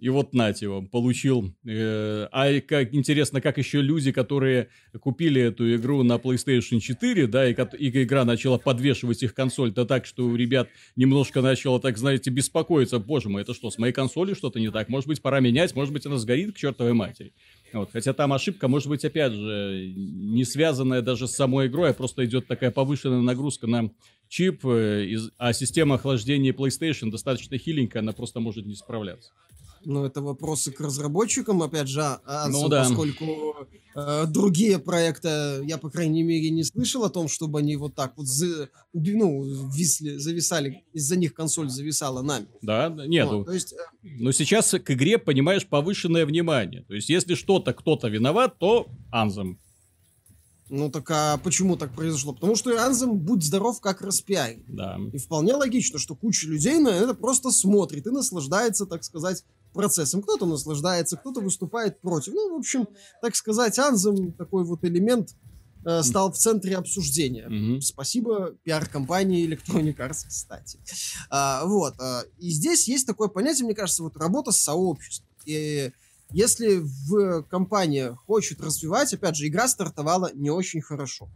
И 0.03 0.09
вот 0.09 0.33
нате 0.33 0.67
вам, 0.67 0.87
получил. 0.87 1.53
Э, 1.65 2.27
а 2.29 2.59
как 2.59 2.93
интересно, 2.93 3.39
как 3.39 3.57
еще 3.57 3.81
люди, 3.81 4.11
которые 4.11 4.67
купили 4.99 5.41
эту 5.41 5.73
игру 5.75 6.03
на 6.03 6.15
PlayStation 6.17 6.81
4, 6.81 7.27
да, 7.27 7.47
и, 7.47 7.55
и 7.77 8.03
игра 8.03 8.25
начала 8.25 8.57
подвешивать 8.57 9.23
их 9.23 9.33
консоль-то 9.33 9.85
так, 9.85 10.05
что 10.05 10.25
у 10.25 10.35
ребят 10.35 10.67
немножко 10.97 11.41
начало, 11.41 11.79
так 11.79 11.97
знаете, 11.97 12.31
беспокоиться. 12.31 12.99
Боже 12.99 13.29
мой, 13.29 13.43
это 13.43 13.53
что, 13.53 13.71
с 13.71 13.77
моей 13.77 13.93
консолью 13.93 14.35
что-то 14.35 14.59
не 14.59 14.71
так? 14.71 14.89
Может 14.89 15.07
быть, 15.07 15.21
пора 15.21 15.39
менять, 15.39 15.73
может 15.73 15.93
быть, 15.93 16.05
она 16.05 16.17
сгорит 16.17 16.53
к 16.53 16.57
чертовой 16.57 16.91
матери. 16.91 17.31
Вот. 17.71 17.89
Хотя 17.93 18.11
там 18.11 18.33
ошибка, 18.33 18.67
может 18.67 18.89
быть, 18.89 19.05
опять 19.05 19.31
же, 19.31 19.93
не 19.95 20.43
связанная 20.43 21.01
даже 21.01 21.29
с 21.29 21.31
самой 21.31 21.67
игрой, 21.67 21.91
а 21.91 21.93
просто 21.93 22.25
идет 22.25 22.45
такая 22.45 22.71
повышенная 22.71 23.21
нагрузка 23.21 23.67
на 23.67 23.89
чип, 24.33 24.65
э, 24.65 25.15
а 25.37 25.53
система 25.53 25.95
охлаждения 25.95 26.53
PlayStation 26.53 27.11
достаточно 27.11 27.57
хиленькая, 27.57 28.01
она 28.01 28.13
просто 28.13 28.39
может 28.39 28.65
не 28.65 28.75
справляться. 28.75 29.31
Ну, 29.85 30.05
это 30.05 30.21
вопросы 30.21 30.71
к 30.71 30.79
разработчикам, 30.79 31.61
опять 31.61 31.89
же, 31.89 32.01
а, 32.01 32.19
а 32.25 32.47
ну, 32.47 32.67
да. 32.69 32.83
поскольку 32.83 33.67
э, 33.95 34.25
другие 34.27 34.79
проекты, 34.79 35.27
я, 35.65 35.77
по 35.77 35.89
крайней 35.89 36.23
мере, 36.23 36.49
не 36.49 36.63
слышал 36.63 37.03
о 37.03 37.09
том, 37.09 37.27
чтобы 37.27 37.59
они 37.59 37.75
вот 37.75 37.93
так 37.93 38.13
вот 38.15 38.25
за, 38.25 38.69
ну, 38.93 39.43
висли, 39.69 40.17
зависали, 40.17 40.83
из-за 40.93 41.17
них 41.17 41.33
консоль 41.33 41.69
зависала 41.69 42.21
нами. 42.21 42.47
Да, 42.61 42.89
нет, 42.89 43.27
вот, 43.27 43.39
ну, 43.39 43.45
то 43.45 43.51
есть... 43.51 43.73
Э, 43.73 43.77
но 44.03 44.31
сейчас 44.31 44.71
к 44.71 44.91
игре, 44.91 45.17
понимаешь, 45.19 45.67
повышенное 45.67 46.25
внимание. 46.25 46.83
То 46.87 46.95
есть, 46.95 47.09
если 47.09 47.35
что-то 47.35 47.73
кто-то 47.73 48.07
виноват, 48.07 48.57
то 48.57 48.87
Анзем. 49.11 49.59
Ну 50.69 50.89
так 50.89 51.09
а 51.11 51.37
почему 51.37 51.75
так 51.75 51.93
произошло? 51.93 52.33
Потому 52.33 52.55
что 52.55 52.75
Ранзем, 52.75 53.17
будь 53.17 53.43
здоров, 53.43 53.81
как 53.81 54.01
распиарен. 54.01 54.63
Да. 54.67 54.97
И 55.11 55.17
вполне 55.17 55.53
логично, 55.53 55.99
что 55.99 56.15
куча 56.15 56.47
людей 56.47 56.79
на 56.79 56.89
это 56.89 57.13
просто 57.13 57.51
смотрит 57.51 58.07
и 58.07 58.09
наслаждается, 58.09 58.85
так 58.85 59.03
сказать, 59.03 59.43
процессом. 59.73 60.21
Кто-то 60.21 60.45
наслаждается, 60.45 61.17
кто-то 61.17 61.41
выступает 61.41 61.99
против. 61.99 62.33
Ну, 62.33 62.55
в 62.55 62.59
общем, 62.59 62.87
так 63.21 63.35
сказать, 63.35 63.77
Анзем 63.77 64.31
такой 64.33 64.63
вот 64.63 64.85
элемент 64.85 65.35
э, 65.85 66.01
стал 66.03 66.31
в 66.31 66.37
центре 66.37 66.77
обсуждения. 66.77 67.47
Mm-hmm. 67.49 67.81
Спасибо 67.81 68.55
пиар-компании 68.63 69.47
Electronic 69.47 69.97
Arts, 69.97 70.27
кстати. 70.27 70.79
А, 71.29 71.65
вот. 71.65 71.95
А, 71.99 72.23
и 72.39 72.49
здесь 72.49 72.87
есть 72.87 73.05
такое 73.05 73.27
понятие, 73.27 73.65
мне 73.65 73.75
кажется, 73.75 74.03
вот 74.03 74.15
работа 74.15 74.51
с 74.51 74.57
сообществом. 74.57 75.27
И 75.45 75.91
если 76.31 76.77
в 76.77 77.43
компания 77.43 78.17
хочет 78.25 78.61
развивать, 78.61 79.13
опять 79.13 79.35
же, 79.35 79.47
игра 79.47 79.67
стартовала 79.67 80.31
не 80.33 80.49
очень 80.49 80.81
хорошо. 80.81 81.29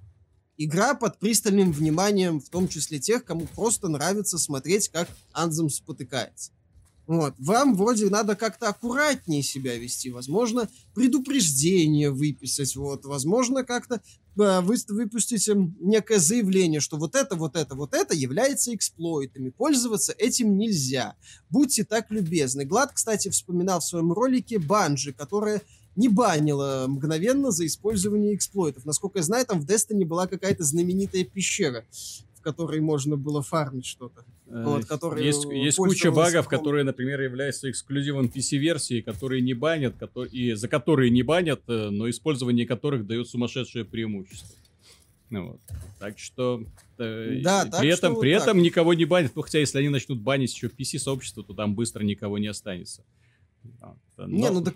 Игра 0.57 0.95
под 0.95 1.19
пристальным 1.19 1.71
вниманием, 1.71 2.39
в 2.39 2.49
том 2.49 2.67
числе 2.67 2.99
тех, 2.99 3.23
кому 3.23 3.45
просто 3.45 3.89
нравится 3.89 4.39
смотреть, 4.39 4.89
как 4.89 5.07
Анзем 5.31 5.69
спотыкается. 5.69 6.51
Вот. 7.07 7.33
Вам 7.37 7.75
вроде 7.75 8.09
надо 8.09 8.35
как-то 8.35 8.67
аккуратнее 8.67 9.41
себя 9.41 9.77
вести. 9.77 10.11
Возможно, 10.11 10.69
предупреждение 10.93 12.11
выписать. 12.11 12.75
Вот. 12.75 13.05
Возможно, 13.05 13.63
как-то 13.63 13.95
э, 13.95 14.61
вы, 14.61 14.75
выпустить 14.89 15.49
некое 15.79 16.19
заявление, 16.19 16.81
что 16.81 16.97
вот 16.97 17.15
это, 17.15 17.37
вот 17.37 17.55
это, 17.55 17.75
вот 17.75 17.93
это 17.93 18.13
является 18.13 18.75
эксплойтами. 18.75 19.49
Пользоваться 19.49 20.13
этим 20.17 20.57
нельзя. 20.57 21.15
Будьте 21.49 21.85
так 21.85 22.11
любезны. 22.11 22.65
Глад, 22.65 22.91
кстати, 22.93 23.29
вспоминал 23.29 23.79
в 23.79 23.85
своем 23.85 24.11
ролике 24.11 24.59
Банжи, 24.59 25.13
которая 25.13 25.61
не 25.95 26.09
банила 26.09 26.85
мгновенно 26.87 27.51
за 27.51 27.65
использование 27.65 28.35
эксплойтов. 28.35 28.85
Насколько 28.85 29.19
я 29.19 29.23
знаю, 29.23 29.45
там 29.45 29.59
в 29.59 29.65
Destiny 29.65 30.05
была 30.05 30.27
какая-то 30.27 30.63
знаменитая 30.63 31.23
пещера, 31.23 31.85
в 32.37 32.41
которой 32.41 32.79
можно 32.79 33.17
было 33.17 33.41
фармить 33.41 33.85
что-то. 33.85 34.23
Вот, 34.45 34.83
э, 34.83 34.87
которые 34.87 35.25
есть 35.25 35.45
есть 35.45 35.77
куча 35.77 36.11
багов, 36.11 36.47
которые, 36.47 36.83
например, 36.83 37.19
являются 37.21 37.69
эксклюзивом 37.69 38.27
PC-версии, 38.27 39.01
которые 39.01 39.41
не 39.41 39.53
банят, 39.53 39.95
которые, 39.97 40.31
и 40.31 40.53
за 40.53 40.67
которые 40.67 41.09
не 41.09 41.23
банят, 41.23 41.61
э, 41.67 41.89
но 41.89 42.09
использование 42.09 42.65
которых 42.65 43.05
дает 43.05 43.27
сумасшедшее 43.27 43.85
преимущество. 43.85 44.55
Ну, 45.29 45.51
вот. 45.51 45.61
Так 45.99 46.19
что 46.19 46.63
э, 46.97 47.39
да, 47.43 47.63
при 47.63 47.71
так 47.71 47.83
этом, 47.83 48.13
что 48.13 48.21
при 48.21 48.33
вот 48.33 48.41
этом 48.41 48.57
так. 48.57 48.63
никого 48.63 48.93
не 48.93 49.05
банят. 49.05 49.31
Ну, 49.35 49.41
хотя 49.41 49.59
если 49.59 49.79
они 49.79 49.89
начнут 49.89 50.21
банить 50.21 50.53
еще 50.53 50.67
PC-сообщество, 50.67 51.43
то 51.43 51.53
там 51.53 51.75
быстро 51.75 52.03
никого 52.03 52.37
не 52.37 52.47
останется. 52.47 53.03
Но... 54.25 54.37
Не, 54.37 54.49
ну 54.49 54.63
так, 54.63 54.75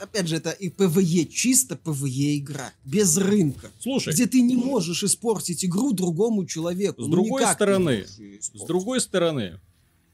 опять 0.00 0.28
же, 0.28 0.36
это 0.36 0.50
и 0.50 0.70
PvE, 0.70 1.26
чисто 1.26 1.76
PvE 1.76 2.38
игра, 2.38 2.72
без 2.84 3.16
рынка. 3.18 3.70
Слушай. 3.78 4.14
Где 4.14 4.26
ты 4.26 4.40
не 4.40 4.56
можешь 4.56 5.02
испортить 5.02 5.64
игру 5.64 5.92
другому 5.92 6.46
человеку. 6.46 7.02
С 7.02 7.06
ну, 7.06 7.12
другой 7.12 7.46
стороны, 7.46 8.06
с 8.40 8.66
другой 8.66 9.00
стороны, 9.00 9.60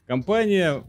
компания 0.05 0.83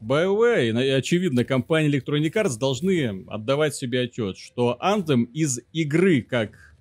BioWare 0.00 0.86
и, 0.86 0.90
очевидно, 0.90 1.44
компания 1.44 1.88
Electronic 1.88 2.32
Arts 2.32 2.58
должны 2.58 3.24
отдавать 3.28 3.74
себе 3.74 4.02
отчет, 4.02 4.36
что 4.36 4.78
Anthem 4.82 5.24
из 5.32 5.60
игры 5.72 6.22
как 6.22 6.76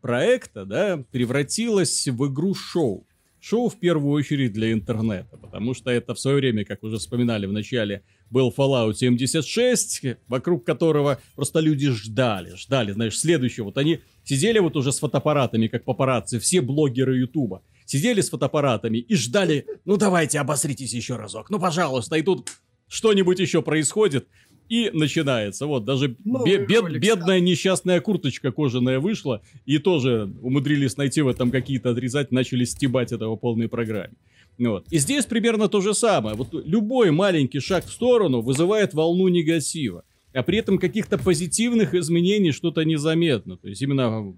проекта, 0.00 0.64
да, 0.64 1.04
превратилась 1.10 2.06
в 2.06 2.26
игру-шоу. 2.28 3.06
Шоу 3.40 3.68
в 3.68 3.76
первую 3.76 4.12
очередь 4.12 4.52
для 4.52 4.72
интернета, 4.72 5.36
потому 5.36 5.74
что 5.74 5.90
это 5.90 6.14
в 6.14 6.20
свое 6.20 6.38
время, 6.38 6.64
как 6.64 6.82
уже 6.82 6.98
вспоминали 6.98 7.46
в 7.46 7.52
начале, 7.52 8.02
был 8.30 8.52
Fallout 8.56 8.94
76, 8.94 10.02
вокруг 10.28 10.64
которого 10.64 11.20
просто 11.34 11.60
люди 11.60 11.90
ждали, 11.90 12.54
ждали, 12.56 12.92
знаешь, 12.92 13.18
следующего. 13.18 13.66
Вот 13.66 13.78
они 13.78 14.00
сидели 14.24 14.58
вот 14.58 14.76
уже 14.76 14.92
с 14.92 14.98
фотоаппаратами, 14.98 15.68
как 15.68 15.84
папарацци, 15.84 16.38
все 16.38 16.60
блогеры 16.60 17.18
Ютуба. 17.18 17.62
Сидели 17.84 18.20
с 18.20 18.30
фотоаппаратами 18.30 18.98
и 18.98 19.14
ждали, 19.14 19.66
ну 19.84 19.96
давайте, 19.96 20.40
обосритесь 20.40 20.92
еще 20.92 21.16
разок, 21.16 21.50
ну 21.50 21.60
пожалуйста, 21.60 22.16
и 22.16 22.22
тут 22.22 22.50
что-нибудь 22.88 23.38
еще 23.38 23.62
происходит, 23.62 24.26
и 24.68 24.90
начинается. 24.92 25.66
Вот, 25.66 25.84
даже 25.84 26.16
бе- 26.24 26.58
бед- 26.66 26.82
ролик, 26.82 27.00
бедная 27.00 27.38
несчастная 27.40 28.00
курточка 28.00 28.50
кожаная 28.50 28.98
вышла, 28.98 29.40
и 29.64 29.78
тоже 29.78 30.32
умудрились 30.42 30.96
найти 30.96 31.22
в 31.22 31.28
этом 31.28 31.50
какие-то 31.52 31.90
отрезать, 31.90 32.32
начали 32.32 32.64
стебать 32.64 33.12
этого 33.12 33.36
полной 33.36 33.68
программе. 33.68 34.14
Вот. 34.58 34.86
И 34.90 34.98
здесь 34.98 35.26
примерно 35.26 35.68
то 35.68 35.80
же 35.80 35.94
самое. 35.94 36.34
Вот 36.34 36.48
любой 36.52 37.10
маленький 37.10 37.60
шаг 37.60 37.84
в 37.84 37.92
сторону 37.92 38.40
вызывает 38.40 38.94
волну 38.94 39.28
негатива, 39.28 40.04
а 40.32 40.42
при 40.42 40.58
этом 40.58 40.78
каких-то 40.78 41.18
позитивных 41.18 41.94
изменений 41.94 42.52
что-то 42.52 42.82
незаметно. 42.84 43.56
То 43.56 43.68
есть 43.68 43.82
именно 43.82 44.34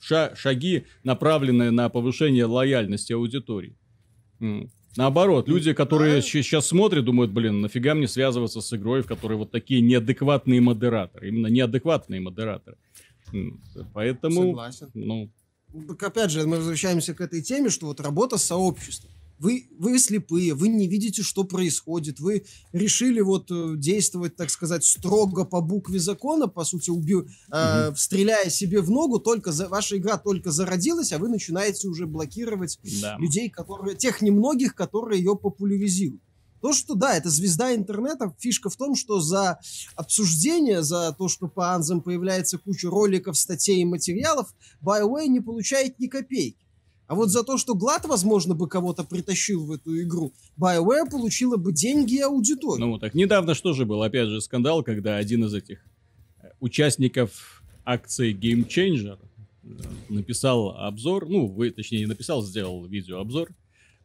ша- 0.00 0.34
шаги, 0.34 0.84
направленные 1.04 1.70
на 1.70 1.88
повышение 1.88 2.46
лояльности 2.46 3.12
аудитории. 3.12 3.76
Наоборот, 4.96 5.48
люди, 5.48 5.72
которые 5.72 6.20
сейчас 6.20 6.66
смотрят, 6.66 7.04
думают, 7.04 7.30
блин, 7.30 7.62
нафига 7.62 7.94
мне 7.94 8.06
связываться 8.06 8.60
с 8.60 8.72
игрой, 8.74 9.02
в 9.02 9.06
которой 9.06 9.38
вот 9.38 9.50
такие 9.50 9.80
неадекватные 9.80 10.60
модераторы. 10.60 11.28
Именно 11.28 11.46
неадекватные 11.46 12.20
модераторы. 12.20 12.76
Поэтому... 13.94 14.42
Согласен. 14.42 14.90
Ну... 14.94 15.30
Так 15.88 16.02
опять 16.02 16.30
же, 16.30 16.46
мы 16.46 16.58
возвращаемся 16.58 17.14
к 17.14 17.22
этой 17.22 17.40
теме, 17.40 17.70
что 17.70 17.86
вот 17.86 18.00
работа 18.00 18.36
с 18.36 18.44
сообществом. 18.44 19.10
Вы, 19.42 19.66
вы 19.76 19.98
слепые, 19.98 20.54
вы 20.54 20.68
не 20.68 20.86
видите, 20.86 21.24
что 21.24 21.42
происходит, 21.42 22.20
вы 22.20 22.44
решили 22.70 23.20
вот 23.20 23.50
э, 23.50 23.74
действовать, 23.76 24.36
так 24.36 24.50
сказать, 24.50 24.84
строго 24.84 25.44
по 25.44 25.60
букве 25.60 25.98
закона, 25.98 26.46
по 26.46 26.62
сути, 26.62 26.90
убью, 26.90 27.26
э, 27.50 27.88
угу. 27.88 27.96
стреляя 27.96 28.48
себе 28.50 28.80
в 28.80 28.88
ногу, 28.88 29.18
только 29.18 29.50
за, 29.50 29.68
ваша 29.68 29.98
игра 29.98 30.16
только 30.16 30.52
зародилась, 30.52 31.12
а 31.12 31.18
вы 31.18 31.28
начинаете 31.28 31.88
уже 31.88 32.06
блокировать 32.06 32.78
да. 33.02 33.16
людей, 33.18 33.50
которые, 33.50 33.96
тех 33.96 34.22
немногих, 34.22 34.76
которые 34.76 35.18
ее 35.20 35.34
популяризируют. 35.34 36.22
То, 36.60 36.72
что 36.72 36.94
да, 36.94 37.16
это 37.16 37.28
звезда 37.28 37.74
интернета, 37.74 38.32
фишка 38.38 38.70
в 38.70 38.76
том, 38.76 38.94
что 38.94 39.18
за 39.18 39.58
обсуждение, 39.96 40.84
за 40.84 41.16
то, 41.18 41.26
что 41.26 41.48
по 41.48 41.74
Анзам 41.74 42.00
появляется 42.00 42.58
куча 42.58 42.88
роликов, 42.88 43.36
статей 43.36 43.80
и 43.80 43.84
материалов, 43.84 44.54
BioWare 44.82 45.26
не 45.26 45.40
получает 45.40 45.98
ни 45.98 46.06
копейки. 46.06 46.62
А 47.12 47.14
вот 47.14 47.28
за 47.28 47.44
то, 47.44 47.58
что 47.58 47.74
Глад, 47.74 48.06
возможно, 48.06 48.54
бы 48.54 48.66
кого-то 48.66 49.04
притащил 49.04 49.66
в 49.66 49.72
эту 49.72 50.00
игру, 50.00 50.32
BioWare 50.58 51.10
получила 51.10 51.58
бы 51.58 51.70
деньги 51.70 52.14
и 52.14 52.20
аудиторию. 52.20 52.86
Ну, 52.86 52.98
так 52.98 53.12
недавно 53.12 53.54
что 53.54 53.74
же 53.74 53.84
был? 53.84 54.02
Опять 54.02 54.28
же, 54.28 54.40
скандал, 54.40 54.82
когда 54.82 55.18
один 55.18 55.44
из 55.44 55.52
этих 55.52 55.84
э, 56.42 56.46
участников 56.58 57.62
акции 57.84 58.34
Game 58.34 58.66
Changer 58.66 59.18
э, 59.62 59.68
написал 60.08 60.70
обзор, 60.70 61.28
ну, 61.28 61.48
вы, 61.48 61.70
точнее, 61.70 61.98
не 61.98 62.06
написал, 62.06 62.42
сделал 62.42 62.86
видеообзор, 62.86 63.50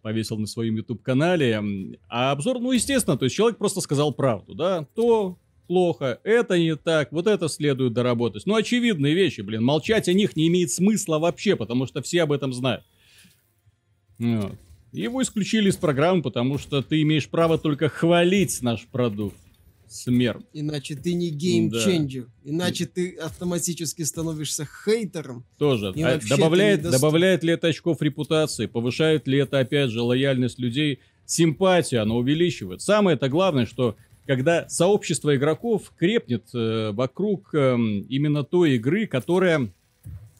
повесил 0.01 0.37
на 0.37 0.45
своем 0.45 0.75
YouTube-канале. 0.75 1.63
А 2.09 2.31
обзор, 2.31 2.59
ну, 2.59 2.73
естественно, 2.73 3.17
то 3.17 3.23
есть 3.23 3.37
человек 3.37 3.57
просто 3.57 3.79
сказал 3.79 4.11
правду, 4.11 4.53
да, 4.53 4.85
то 4.95 5.37
плохо, 5.67 6.19
это 6.25 6.59
не 6.59 6.75
так, 6.75 7.13
вот 7.13 7.27
это 7.27 7.47
следует 7.47 7.93
доработать. 7.93 8.45
Ну, 8.45 8.55
очевидные 8.55 9.13
вещи, 9.13 9.39
блин, 9.39 9.63
молчать 9.63 10.09
о 10.09 10.13
них 10.13 10.35
не 10.35 10.49
имеет 10.49 10.71
смысла 10.71 11.19
вообще, 11.19 11.55
потому 11.55 11.85
что 11.85 12.01
все 12.01 12.23
об 12.23 12.33
этом 12.33 12.51
знают. 12.51 12.83
Вот. 14.19 14.53
Его 14.91 15.21
исключили 15.21 15.69
из 15.69 15.75
программы, 15.75 16.21
потому 16.21 16.57
что 16.57 16.81
ты 16.81 17.01
имеешь 17.01 17.27
право 17.27 17.57
только 17.57 17.89
хвалить 17.89 18.61
наш 18.61 18.85
продукт. 18.87 19.37
смерть. 19.87 20.45
Иначе 20.53 20.95
ты 20.95 21.13
не 21.13 21.29
геймченджер. 21.29 22.25
Да. 22.25 22.51
Иначе 22.51 22.85
ты 22.85 23.15
автоматически 23.15 24.01
становишься 24.03 24.65
хейтером. 24.65 25.45
Тоже. 25.57 25.93
А 25.97 26.19
добавляет, 26.27 26.81
добавляет 26.81 27.43
ли 27.43 27.53
это 27.53 27.67
очков 27.67 28.01
репутации? 28.01 28.65
Повышает 28.65 29.27
ли 29.27 29.37
это, 29.37 29.59
опять 29.59 29.89
же, 29.89 30.01
лояльность 30.01 30.59
людей? 30.59 30.99
Симпатию 31.25 32.01
оно 32.01 32.17
увеличивает. 32.17 32.81
Самое 32.81 33.15
это 33.15 33.29
главное, 33.29 33.65
что 33.65 33.95
когда 34.25 34.67
сообщество 34.67 35.35
игроков 35.35 35.91
крепнет 35.97 36.45
э, 36.53 36.91
вокруг 36.91 37.53
э, 37.53 37.75
именно 38.09 38.43
той 38.43 38.75
игры, 38.75 39.07
которая 39.07 39.69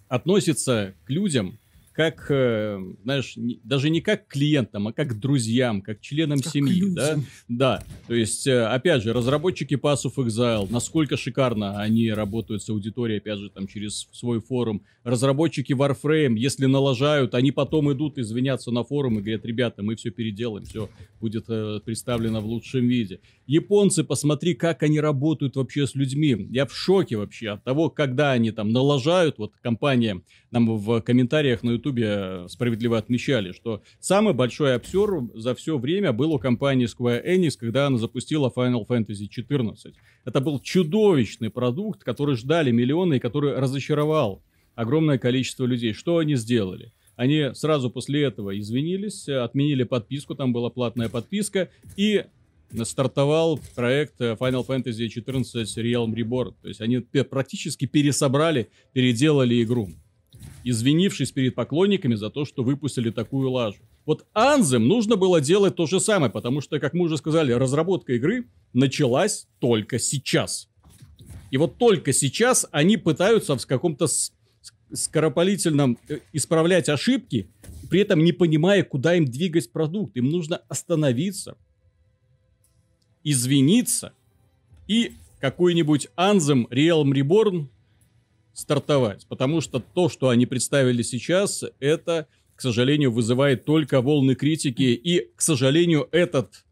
относится 0.10 0.93
к 1.05 1.10
людям, 1.10 1.57
как, 1.98 2.27
э, 2.30 2.80
знаешь, 3.04 3.34
даже 3.63 3.89
не 3.89 4.01
как 4.01 4.27
клиентам, 4.27 4.88
а 4.88 4.94
как 4.94 5.20
друзьям, 5.20 5.82
как 5.82 6.00
членам 6.00 6.39
как 6.39 6.54
семьи, 6.54 6.84
да? 6.94 7.18
Да. 7.48 7.84
То 8.06 8.13
есть, 8.13 8.46
э, 8.46 8.66
опять 8.68 9.01
же, 9.01 9.13
разработчики 9.13 9.74
Pass 9.74 10.06
of 10.06 10.13
Exile, 10.18 10.68
насколько 10.70 11.18
шикарно 11.18 11.82
они 11.82 12.12
работают 12.12 12.62
с 12.62 12.70
аудиторией, 12.70 13.18
опять 13.18 13.39
же, 13.39 13.50
там, 13.50 13.66
через 13.66 14.08
свой 14.12 14.42
форум. 14.42 14.84
Разработчики 15.04 15.74
Warframe, 15.74 16.36
если 16.38 16.68
налажают, 16.68 17.34
они 17.34 17.51
потом 17.51 17.92
идут 17.92 18.20
извиняться 18.20 18.70
на 18.70 18.84
форум 18.84 19.18
и 19.18 19.22
говорят, 19.22 19.44
ребята, 19.44 19.82
мы 19.82 19.96
все 19.96 20.12
переделаем, 20.12 20.66
все 20.66 20.92
будет 21.20 21.46
э, 21.50 21.80
представлено 21.84 22.42
в 22.42 22.46
лучшем 22.46 22.88
виде. 22.88 23.22
Японцы, 23.48 24.04
посмотри, 24.04 24.54
как 24.54 24.84
они 24.84 25.00
работают 25.00 25.56
вообще 25.56 25.88
с 25.88 25.96
людьми. 25.96 26.48
Я 26.51 26.68
в 26.68 26.75
шоке 26.75 27.18
вообще 27.18 27.50
от 27.51 27.63
того, 27.63 27.89
когда 27.89 28.34
они 28.34 28.51
там 28.51 28.72
налажают, 28.72 29.39
вот 29.39 29.54
компания 29.63 30.22
нам 30.51 30.77
в 30.77 31.01
комментариях 31.01 31.63
на 31.63 31.72
YouTube 31.72 31.87
Ютубе 31.88 32.48
справедливо 32.50 32.98
отмечали, 32.98 33.51
что 33.51 33.82
самый 34.00 34.34
большой 34.34 34.75
обсер 34.75 35.22
за 35.34 35.56
все 35.56 35.77
время 35.77 36.12
был 36.12 36.34
у 36.34 36.39
компании 36.39 36.88
Square 36.88 37.25
Enix, 37.25 37.51
когда 37.58 37.88
она 37.88 37.98
запустила 37.98 38.51
Final 38.56 38.86
Fantasy 38.88 39.27
XIV. 39.29 39.94
Это 40.25 40.41
был 40.41 40.60
чудовищный 40.60 41.50
продукт, 41.50 42.03
который 42.03 42.36
ждали 42.36 42.72
миллионы 42.72 43.15
и 43.15 43.20
который 43.20 43.58
разочаровал 43.58 44.44
огромное 44.75 45.17
количество 45.17 45.65
людей. 45.65 45.94
Что 45.94 46.17
они 46.17 46.36
сделали? 46.36 46.94
Они 47.15 47.51
сразу 47.53 47.89
после 47.89 48.24
этого 48.24 48.58
извинились, 48.60 49.27
отменили 49.27 49.84
подписку, 49.84 50.36
там 50.36 50.53
была 50.53 50.70
платная 50.70 51.10
подписка, 51.10 51.70
и 51.96 52.25
стартовал 52.84 53.60
проект 53.75 54.20
Final 54.20 54.67
Fantasy 54.67 55.08
XIV 55.08 55.63
Realm 55.77 56.13
Reborn. 56.13 56.53
То 56.62 56.67
есть 56.67 56.82
они 56.82 57.00
практически 57.00 57.86
пересобрали, 57.86 58.70
переделали 58.94 59.63
игру 59.63 59.89
извинившись 60.70 61.32
перед 61.32 61.56
поклонниками 61.56 62.16
за 62.16 62.30
то, 62.30 62.46
что 62.46 62.64
выпустили 62.64 63.10
такую 63.10 63.50
лажу. 63.50 63.80
Вот 64.06 64.26
Анзем 64.34 64.88
нужно 64.88 65.16
было 65.16 65.40
делать 65.42 65.76
то 65.76 65.86
же 65.86 66.00
самое, 66.00 66.32
потому 66.32 66.62
что, 66.62 66.80
как 66.80 66.94
мы 66.94 67.06
уже 67.06 67.18
сказали, 67.18 67.52
разработка 67.52 68.14
игры 68.14 68.48
началась 68.74 69.48
только 69.60 70.00
сейчас. 70.00 70.70
И 71.52 71.58
вот 71.58 71.78
только 71.78 72.12
сейчас 72.14 72.68
они 72.72 72.98
пытаются 72.98 73.56
в 73.56 73.66
каком-то 73.66 74.08
скоропалительном 74.92 75.98
э, 76.10 76.20
исправлять 76.34 76.90
ошибки, 76.90 77.50
при 77.90 78.02
этом 78.02 78.24
не 78.24 78.34
понимая, 78.34 78.84
куда 78.84 79.16
им 79.16 79.26
двигать 79.26 79.72
продукт. 79.72 80.18
Им 80.18 80.30
нужно 80.30 80.58
остановиться, 80.68 81.58
извиниться 83.24 84.14
и 84.88 85.14
какой-нибудь 85.40 86.08
Anthem 86.18 86.68
Realm 86.70 87.12
Reborn 87.12 87.68
стартовать. 88.58 89.28
Потому 89.30 89.62
что 89.62 89.80
то, 89.80 90.10
что 90.10 90.30
они 90.30 90.48
представили 90.48 91.04
сейчас, 91.04 91.64
это, 91.80 92.28
к 92.56 92.62
сожалению, 92.62 93.12
вызывает 93.12 93.66
только 93.66 94.02
волны 94.02 94.34
критики. 94.34 94.82
И, 94.82 95.30
к 95.36 95.42
сожалению, 95.42 96.10
этот 96.12 96.66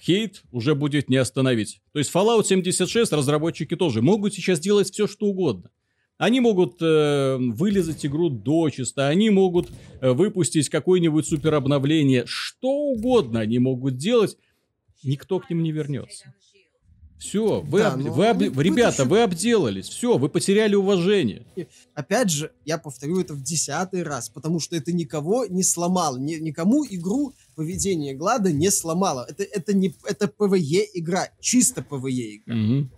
хейт 0.00 0.42
уже 0.50 0.74
будет 0.74 1.08
не 1.08 1.16
остановить. 1.16 1.80
То 1.92 2.00
есть 2.00 2.12
Fallout 2.12 2.44
76 2.44 3.12
разработчики 3.12 3.76
тоже 3.76 4.02
могут 4.02 4.34
сейчас 4.34 4.58
делать 4.58 4.90
все, 4.90 5.06
что 5.06 5.26
угодно. 5.26 5.70
Они 6.18 6.40
могут 6.40 6.82
э, 6.82 7.36
вылезать 7.38 8.04
игру 8.04 8.28
до 8.28 8.68
чисто, 8.70 9.06
они 9.06 9.30
могут 9.30 9.68
э, 10.00 10.10
выпустить 10.10 10.68
какое-нибудь 10.68 11.24
супер 11.24 11.54
обновление, 11.54 12.24
что 12.26 12.68
угодно 12.68 13.38
они 13.38 13.60
могут 13.60 13.96
делать, 13.96 14.36
никто 15.04 15.38
к 15.38 15.48
ним 15.48 15.62
не 15.62 15.70
вернется. 15.70 16.34
Все, 17.18 17.60
вы, 17.62 17.80
да, 17.80 17.94
об... 17.94 18.00
вы, 18.00 18.26
об... 18.28 18.38
вы 18.38 18.62
ребята, 18.62 19.04
вы 19.04 19.22
обделались, 19.22 19.88
все, 19.88 20.16
вы 20.18 20.28
потеряли 20.28 20.76
уважение. 20.76 21.44
Опять 21.94 22.30
же, 22.30 22.52
я 22.64 22.78
повторю 22.78 23.20
это 23.20 23.34
в 23.34 23.42
десятый 23.42 24.04
раз, 24.04 24.28
потому 24.28 24.60
что 24.60 24.76
это 24.76 24.92
никого 24.92 25.44
не 25.46 25.64
сломало, 25.64 26.16
ни, 26.16 26.34
никому 26.34 26.86
игру 26.86 27.34
поведение 27.56 28.14
Глада 28.14 28.52
не 28.52 28.70
сломало. 28.70 29.26
Это, 29.28 29.42
это 29.42 29.74
не 29.74 29.94
это 30.04 30.28
PvE 30.28 30.86
игра, 30.94 31.28
чисто 31.40 31.82
PvE 31.82 32.36
игра. 32.36 32.54
Угу. 32.54 32.88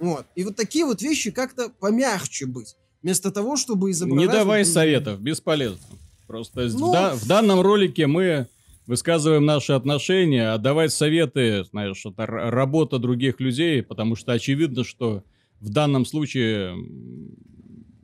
Вот. 0.00 0.26
И 0.34 0.44
вот 0.44 0.56
такие 0.56 0.84
вот 0.84 1.00
вещи 1.00 1.30
как-то 1.30 1.70
помягче 1.70 2.46
быть. 2.46 2.76
Вместо 3.02 3.30
того, 3.30 3.56
чтобы 3.56 3.90
изображать... 3.92 4.26
Не 4.26 4.32
давай 4.32 4.64
советов, 4.66 5.20
бесполезно. 5.20 5.80
Просто 6.26 6.68
ну... 6.68 6.90
в, 6.90 6.92
да, 6.92 7.14
в 7.14 7.26
данном 7.26 7.60
ролике 7.60 8.06
мы 8.06 8.46
высказываем 8.90 9.44
наши 9.44 9.72
отношения, 9.72 10.50
а 10.50 10.58
давать 10.58 10.92
советы, 10.92 11.62
знаешь, 11.62 12.04
это 12.04 12.26
работа 12.26 12.98
других 12.98 13.38
людей, 13.38 13.84
потому 13.84 14.16
что 14.16 14.32
очевидно, 14.32 14.82
что 14.82 15.22
в 15.60 15.70
данном 15.70 16.04
случае, 16.04 16.74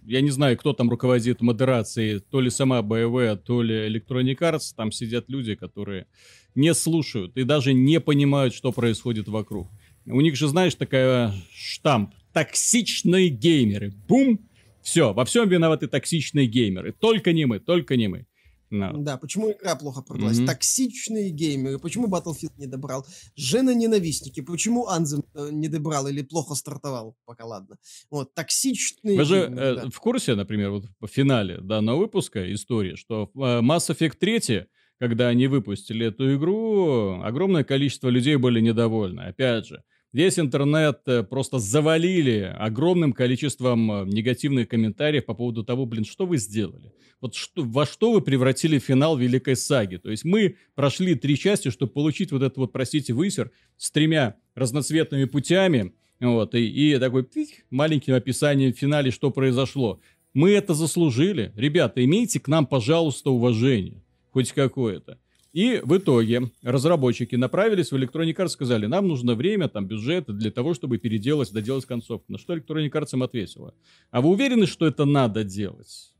я 0.04 0.20
не 0.20 0.30
знаю, 0.30 0.56
кто 0.56 0.74
там 0.74 0.88
руководит 0.88 1.40
модерацией, 1.40 2.20
то 2.20 2.40
ли 2.40 2.50
сама 2.50 2.82
BioWare, 2.82 3.34
то 3.34 3.62
ли 3.62 3.88
Electronic 3.88 4.38
Arts, 4.38 4.74
там 4.76 4.92
сидят 4.92 5.24
люди, 5.28 5.56
которые 5.56 6.06
не 6.54 6.72
слушают 6.72 7.36
и 7.36 7.42
даже 7.42 7.74
не 7.74 7.98
понимают, 7.98 8.54
что 8.54 8.70
происходит 8.70 9.26
вокруг. 9.26 9.68
У 10.06 10.20
них 10.20 10.36
же, 10.36 10.46
знаешь, 10.46 10.76
такая 10.76 11.34
штамп. 11.52 12.14
Токсичные 12.32 13.28
геймеры. 13.28 13.92
Бум! 14.06 14.38
Все, 14.82 15.12
во 15.12 15.24
всем 15.24 15.48
виноваты 15.48 15.88
токсичные 15.88 16.46
геймеры. 16.46 16.92
Только 16.92 17.32
не 17.32 17.44
мы, 17.44 17.58
только 17.58 17.96
не 17.96 18.06
мы. 18.06 18.26
No. 18.70 18.92
Да, 18.96 19.16
почему 19.16 19.52
игра 19.52 19.76
плохо 19.76 20.02
продалась? 20.02 20.38
Mm-hmm. 20.38 20.46
Токсичные 20.46 21.30
геймеры, 21.30 21.78
почему 21.78 22.08
Battlefield 22.08 22.52
не 22.56 22.66
добрал? 22.66 23.06
Жена-ненавистники, 23.36 24.40
почему 24.40 24.88
Анзем 24.88 25.24
э, 25.34 25.50
не 25.52 25.68
добрал 25.68 26.08
или 26.08 26.22
плохо 26.22 26.54
стартовал? 26.54 27.16
Пока 27.24 27.44
ладно. 27.44 27.76
Вот, 28.10 28.34
токсичные 28.34 29.18
Вы 29.18 29.24
же 29.24 29.46
геймеры, 29.46 29.66
э, 29.66 29.74
да. 29.76 29.90
в 29.90 30.00
курсе, 30.00 30.34
например, 30.34 30.70
вот 30.70 30.86
в 31.00 31.06
финале 31.06 31.58
данного 31.60 31.98
выпуска 31.98 32.52
истории, 32.52 32.96
что 32.96 33.30
э, 33.34 33.38
Mass 33.38 33.88
Effect 33.88 34.16
3, 34.18 34.66
когда 34.98 35.28
они 35.28 35.46
выпустили 35.46 36.06
эту 36.06 36.34
игру, 36.36 37.20
огромное 37.22 37.62
количество 37.62 38.08
людей 38.08 38.36
были 38.36 38.60
недовольны. 38.60 39.20
Опять 39.20 39.66
же, 39.66 39.84
Весь 40.12 40.38
интернет 40.38 41.00
э, 41.06 41.22
просто 41.22 41.58
завалили 41.58 42.54
огромным 42.58 43.12
количеством 43.12 43.90
э, 43.90 44.04
негативных 44.06 44.68
комментариев 44.68 45.24
по 45.24 45.34
поводу 45.34 45.64
того, 45.64 45.84
блин, 45.84 46.04
что 46.04 46.26
вы 46.26 46.38
сделали? 46.38 46.92
Вот 47.20 47.34
что, 47.34 47.62
во 47.62 47.84
что 47.86 48.12
вы 48.12 48.20
превратили 48.20 48.78
финал 48.78 49.16
Великой 49.16 49.56
Саги? 49.56 49.96
То 49.96 50.10
есть 50.10 50.24
мы 50.24 50.56
прошли 50.74 51.14
три 51.14 51.36
части, 51.36 51.70
чтобы 51.70 51.92
получить 51.92 52.32
вот 52.32 52.42
этот 52.42 52.56
вот, 52.56 52.72
простите, 52.72 53.12
высер 53.12 53.50
с 53.76 53.90
тремя 53.90 54.36
разноцветными 54.54 55.24
путями, 55.24 55.92
вот, 56.20 56.54
и, 56.54 56.66
и 56.66 56.98
такой 56.98 57.28
маленьким 57.70 58.14
описанием 58.14 58.72
в 58.72 58.78
финале, 58.78 59.10
что 59.10 59.30
произошло. 59.30 60.00
Мы 60.32 60.52
это 60.52 60.74
заслужили. 60.74 61.52
Ребята, 61.56 62.04
имейте 62.04 62.40
к 62.40 62.48
нам, 62.48 62.66
пожалуйста, 62.66 63.30
уважение. 63.30 64.02
Хоть 64.32 64.52
какое-то. 64.52 65.18
И 65.56 65.80
в 65.82 65.96
итоге 65.96 66.50
разработчики 66.62 67.34
направились 67.34 67.90
в 67.90 67.96
Electronic 67.96 68.36
Arts, 68.36 68.48
сказали, 68.48 68.84
нам 68.84 69.08
нужно 69.08 69.34
время, 69.34 69.68
там, 69.68 69.86
бюджет 69.86 70.26
для 70.26 70.50
того, 70.50 70.74
чтобы 70.74 70.98
переделать, 70.98 71.50
доделать 71.50 71.86
концовку. 71.86 72.30
На 72.30 72.36
что 72.36 72.54
Electronic 72.54 72.90
Arts 72.90 73.08
им 73.14 73.22
ответила. 73.22 73.72
А 74.10 74.20
вы 74.20 74.28
уверены, 74.28 74.66
что 74.66 74.86
это 74.86 75.06
надо 75.06 75.44
делать? 75.44 76.12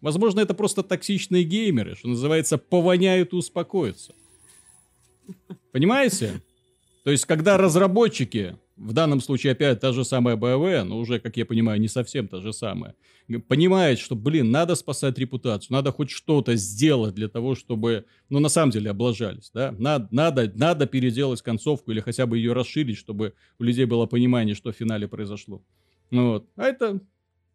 Возможно, 0.00 0.40
это 0.40 0.54
просто 0.54 0.82
токсичные 0.82 1.44
геймеры, 1.44 1.94
что 1.94 2.08
называется, 2.08 2.58
повоняют 2.58 3.32
и 3.32 3.36
успокоятся. 3.36 4.12
Понимаете? 5.70 6.42
То 7.04 7.12
есть, 7.12 7.26
когда 7.26 7.56
разработчики 7.58 8.56
в 8.80 8.92
данном 8.94 9.20
случае 9.20 9.52
опять 9.52 9.80
та 9.80 9.92
же 9.92 10.04
самая 10.04 10.36
БВ, 10.36 10.84
но 10.84 10.98
уже, 10.98 11.20
как 11.20 11.36
я 11.36 11.44
понимаю, 11.44 11.80
не 11.80 11.88
совсем 11.88 12.28
та 12.28 12.40
же 12.40 12.52
самая, 12.52 12.94
понимает, 13.46 13.98
что, 13.98 14.16
блин, 14.16 14.50
надо 14.50 14.74
спасать 14.74 15.18
репутацию, 15.18 15.74
надо 15.74 15.92
хоть 15.92 16.10
что-то 16.10 16.56
сделать 16.56 17.14
для 17.14 17.28
того, 17.28 17.54
чтобы, 17.54 18.06
ну, 18.30 18.40
на 18.40 18.48
самом 18.48 18.70
деле, 18.70 18.90
облажались, 18.90 19.50
да, 19.52 19.72
надо, 19.78 20.08
надо, 20.10 20.52
надо 20.54 20.86
переделать 20.86 21.42
концовку 21.42 21.92
или 21.92 22.00
хотя 22.00 22.26
бы 22.26 22.38
ее 22.38 22.54
расширить, 22.54 22.96
чтобы 22.96 23.34
у 23.58 23.64
людей 23.64 23.84
было 23.84 24.06
понимание, 24.06 24.54
что 24.54 24.72
в 24.72 24.76
финале 24.76 25.06
произошло. 25.06 25.62
Ну, 26.10 26.32
вот. 26.32 26.48
А 26.56 26.64
это 26.64 27.00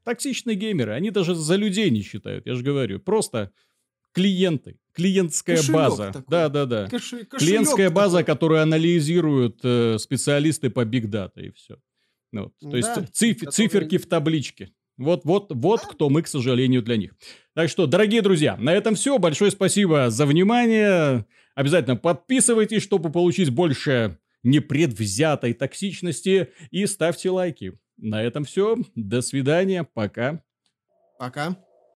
токсичные 0.04 0.56
геймеры, 0.56 0.92
они 0.92 1.10
даже 1.10 1.34
за 1.34 1.56
людей 1.56 1.90
не 1.90 2.04
считают, 2.04 2.46
я 2.46 2.54
же 2.54 2.64
говорю, 2.64 3.00
просто 3.00 3.52
клиенты, 4.16 4.80
клиентская 4.94 5.58
кошелек 5.58 5.76
база. 5.76 6.08
Такой. 6.08 6.24
Да, 6.30 6.50
да, 6.50 6.66
да. 6.66 6.88
Кошелек 6.88 7.30
Клиентская 7.30 7.90
база, 7.90 8.20
такой. 8.20 8.34
которую 8.34 8.62
анализируют 8.62 9.60
э, 9.64 9.98
специалисты 10.00 10.70
по 10.70 10.86
биг 10.86 11.10
дата 11.10 11.42
и 11.42 11.52
все. 11.52 11.76
Ну 12.32 12.44
вот. 12.44 12.54
То 12.60 12.70
да, 12.70 12.78
есть 12.78 13.14
циф, 13.14 13.40
который... 13.40 13.52
циферки 13.52 13.98
в 13.98 14.08
табличке. 14.08 14.72
Вот, 14.98 15.26
вот, 15.26 15.52
вот 15.54 15.82
да. 15.82 15.88
кто 15.90 16.10
мы, 16.10 16.22
к 16.22 16.28
сожалению, 16.28 16.82
для 16.82 16.96
них. 16.96 17.14
Так 17.54 17.70
что, 17.70 17.86
дорогие 17.86 18.22
друзья, 18.22 18.56
на 18.56 18.74
этом 18.74 18.96
все. 18.96 19.18
Большое 19.18 19.52
спасибо 19.52 20.10
за 20.10 20.26
внимание. 20.26 21.26
Обязательно 21.54 21.98
подписывайтесь, 21.98 22.82
чтобы 22.82 23.12
получить 23.12 23.50
больше 23.50 24.18
непредвзятой 24.44 25.54
токсичности 25.54 26.52
и 26.72 26.86
ставьте 26.86 27.30
лайки. 27.30 27.78
На 27.98 28.24
этом 28.24 28.46
все. 28.46 28.78
До 28.96 29.22
свидания. 29.22 29.84
Пока. 29.84 30.42
Пока. 31.20 31.58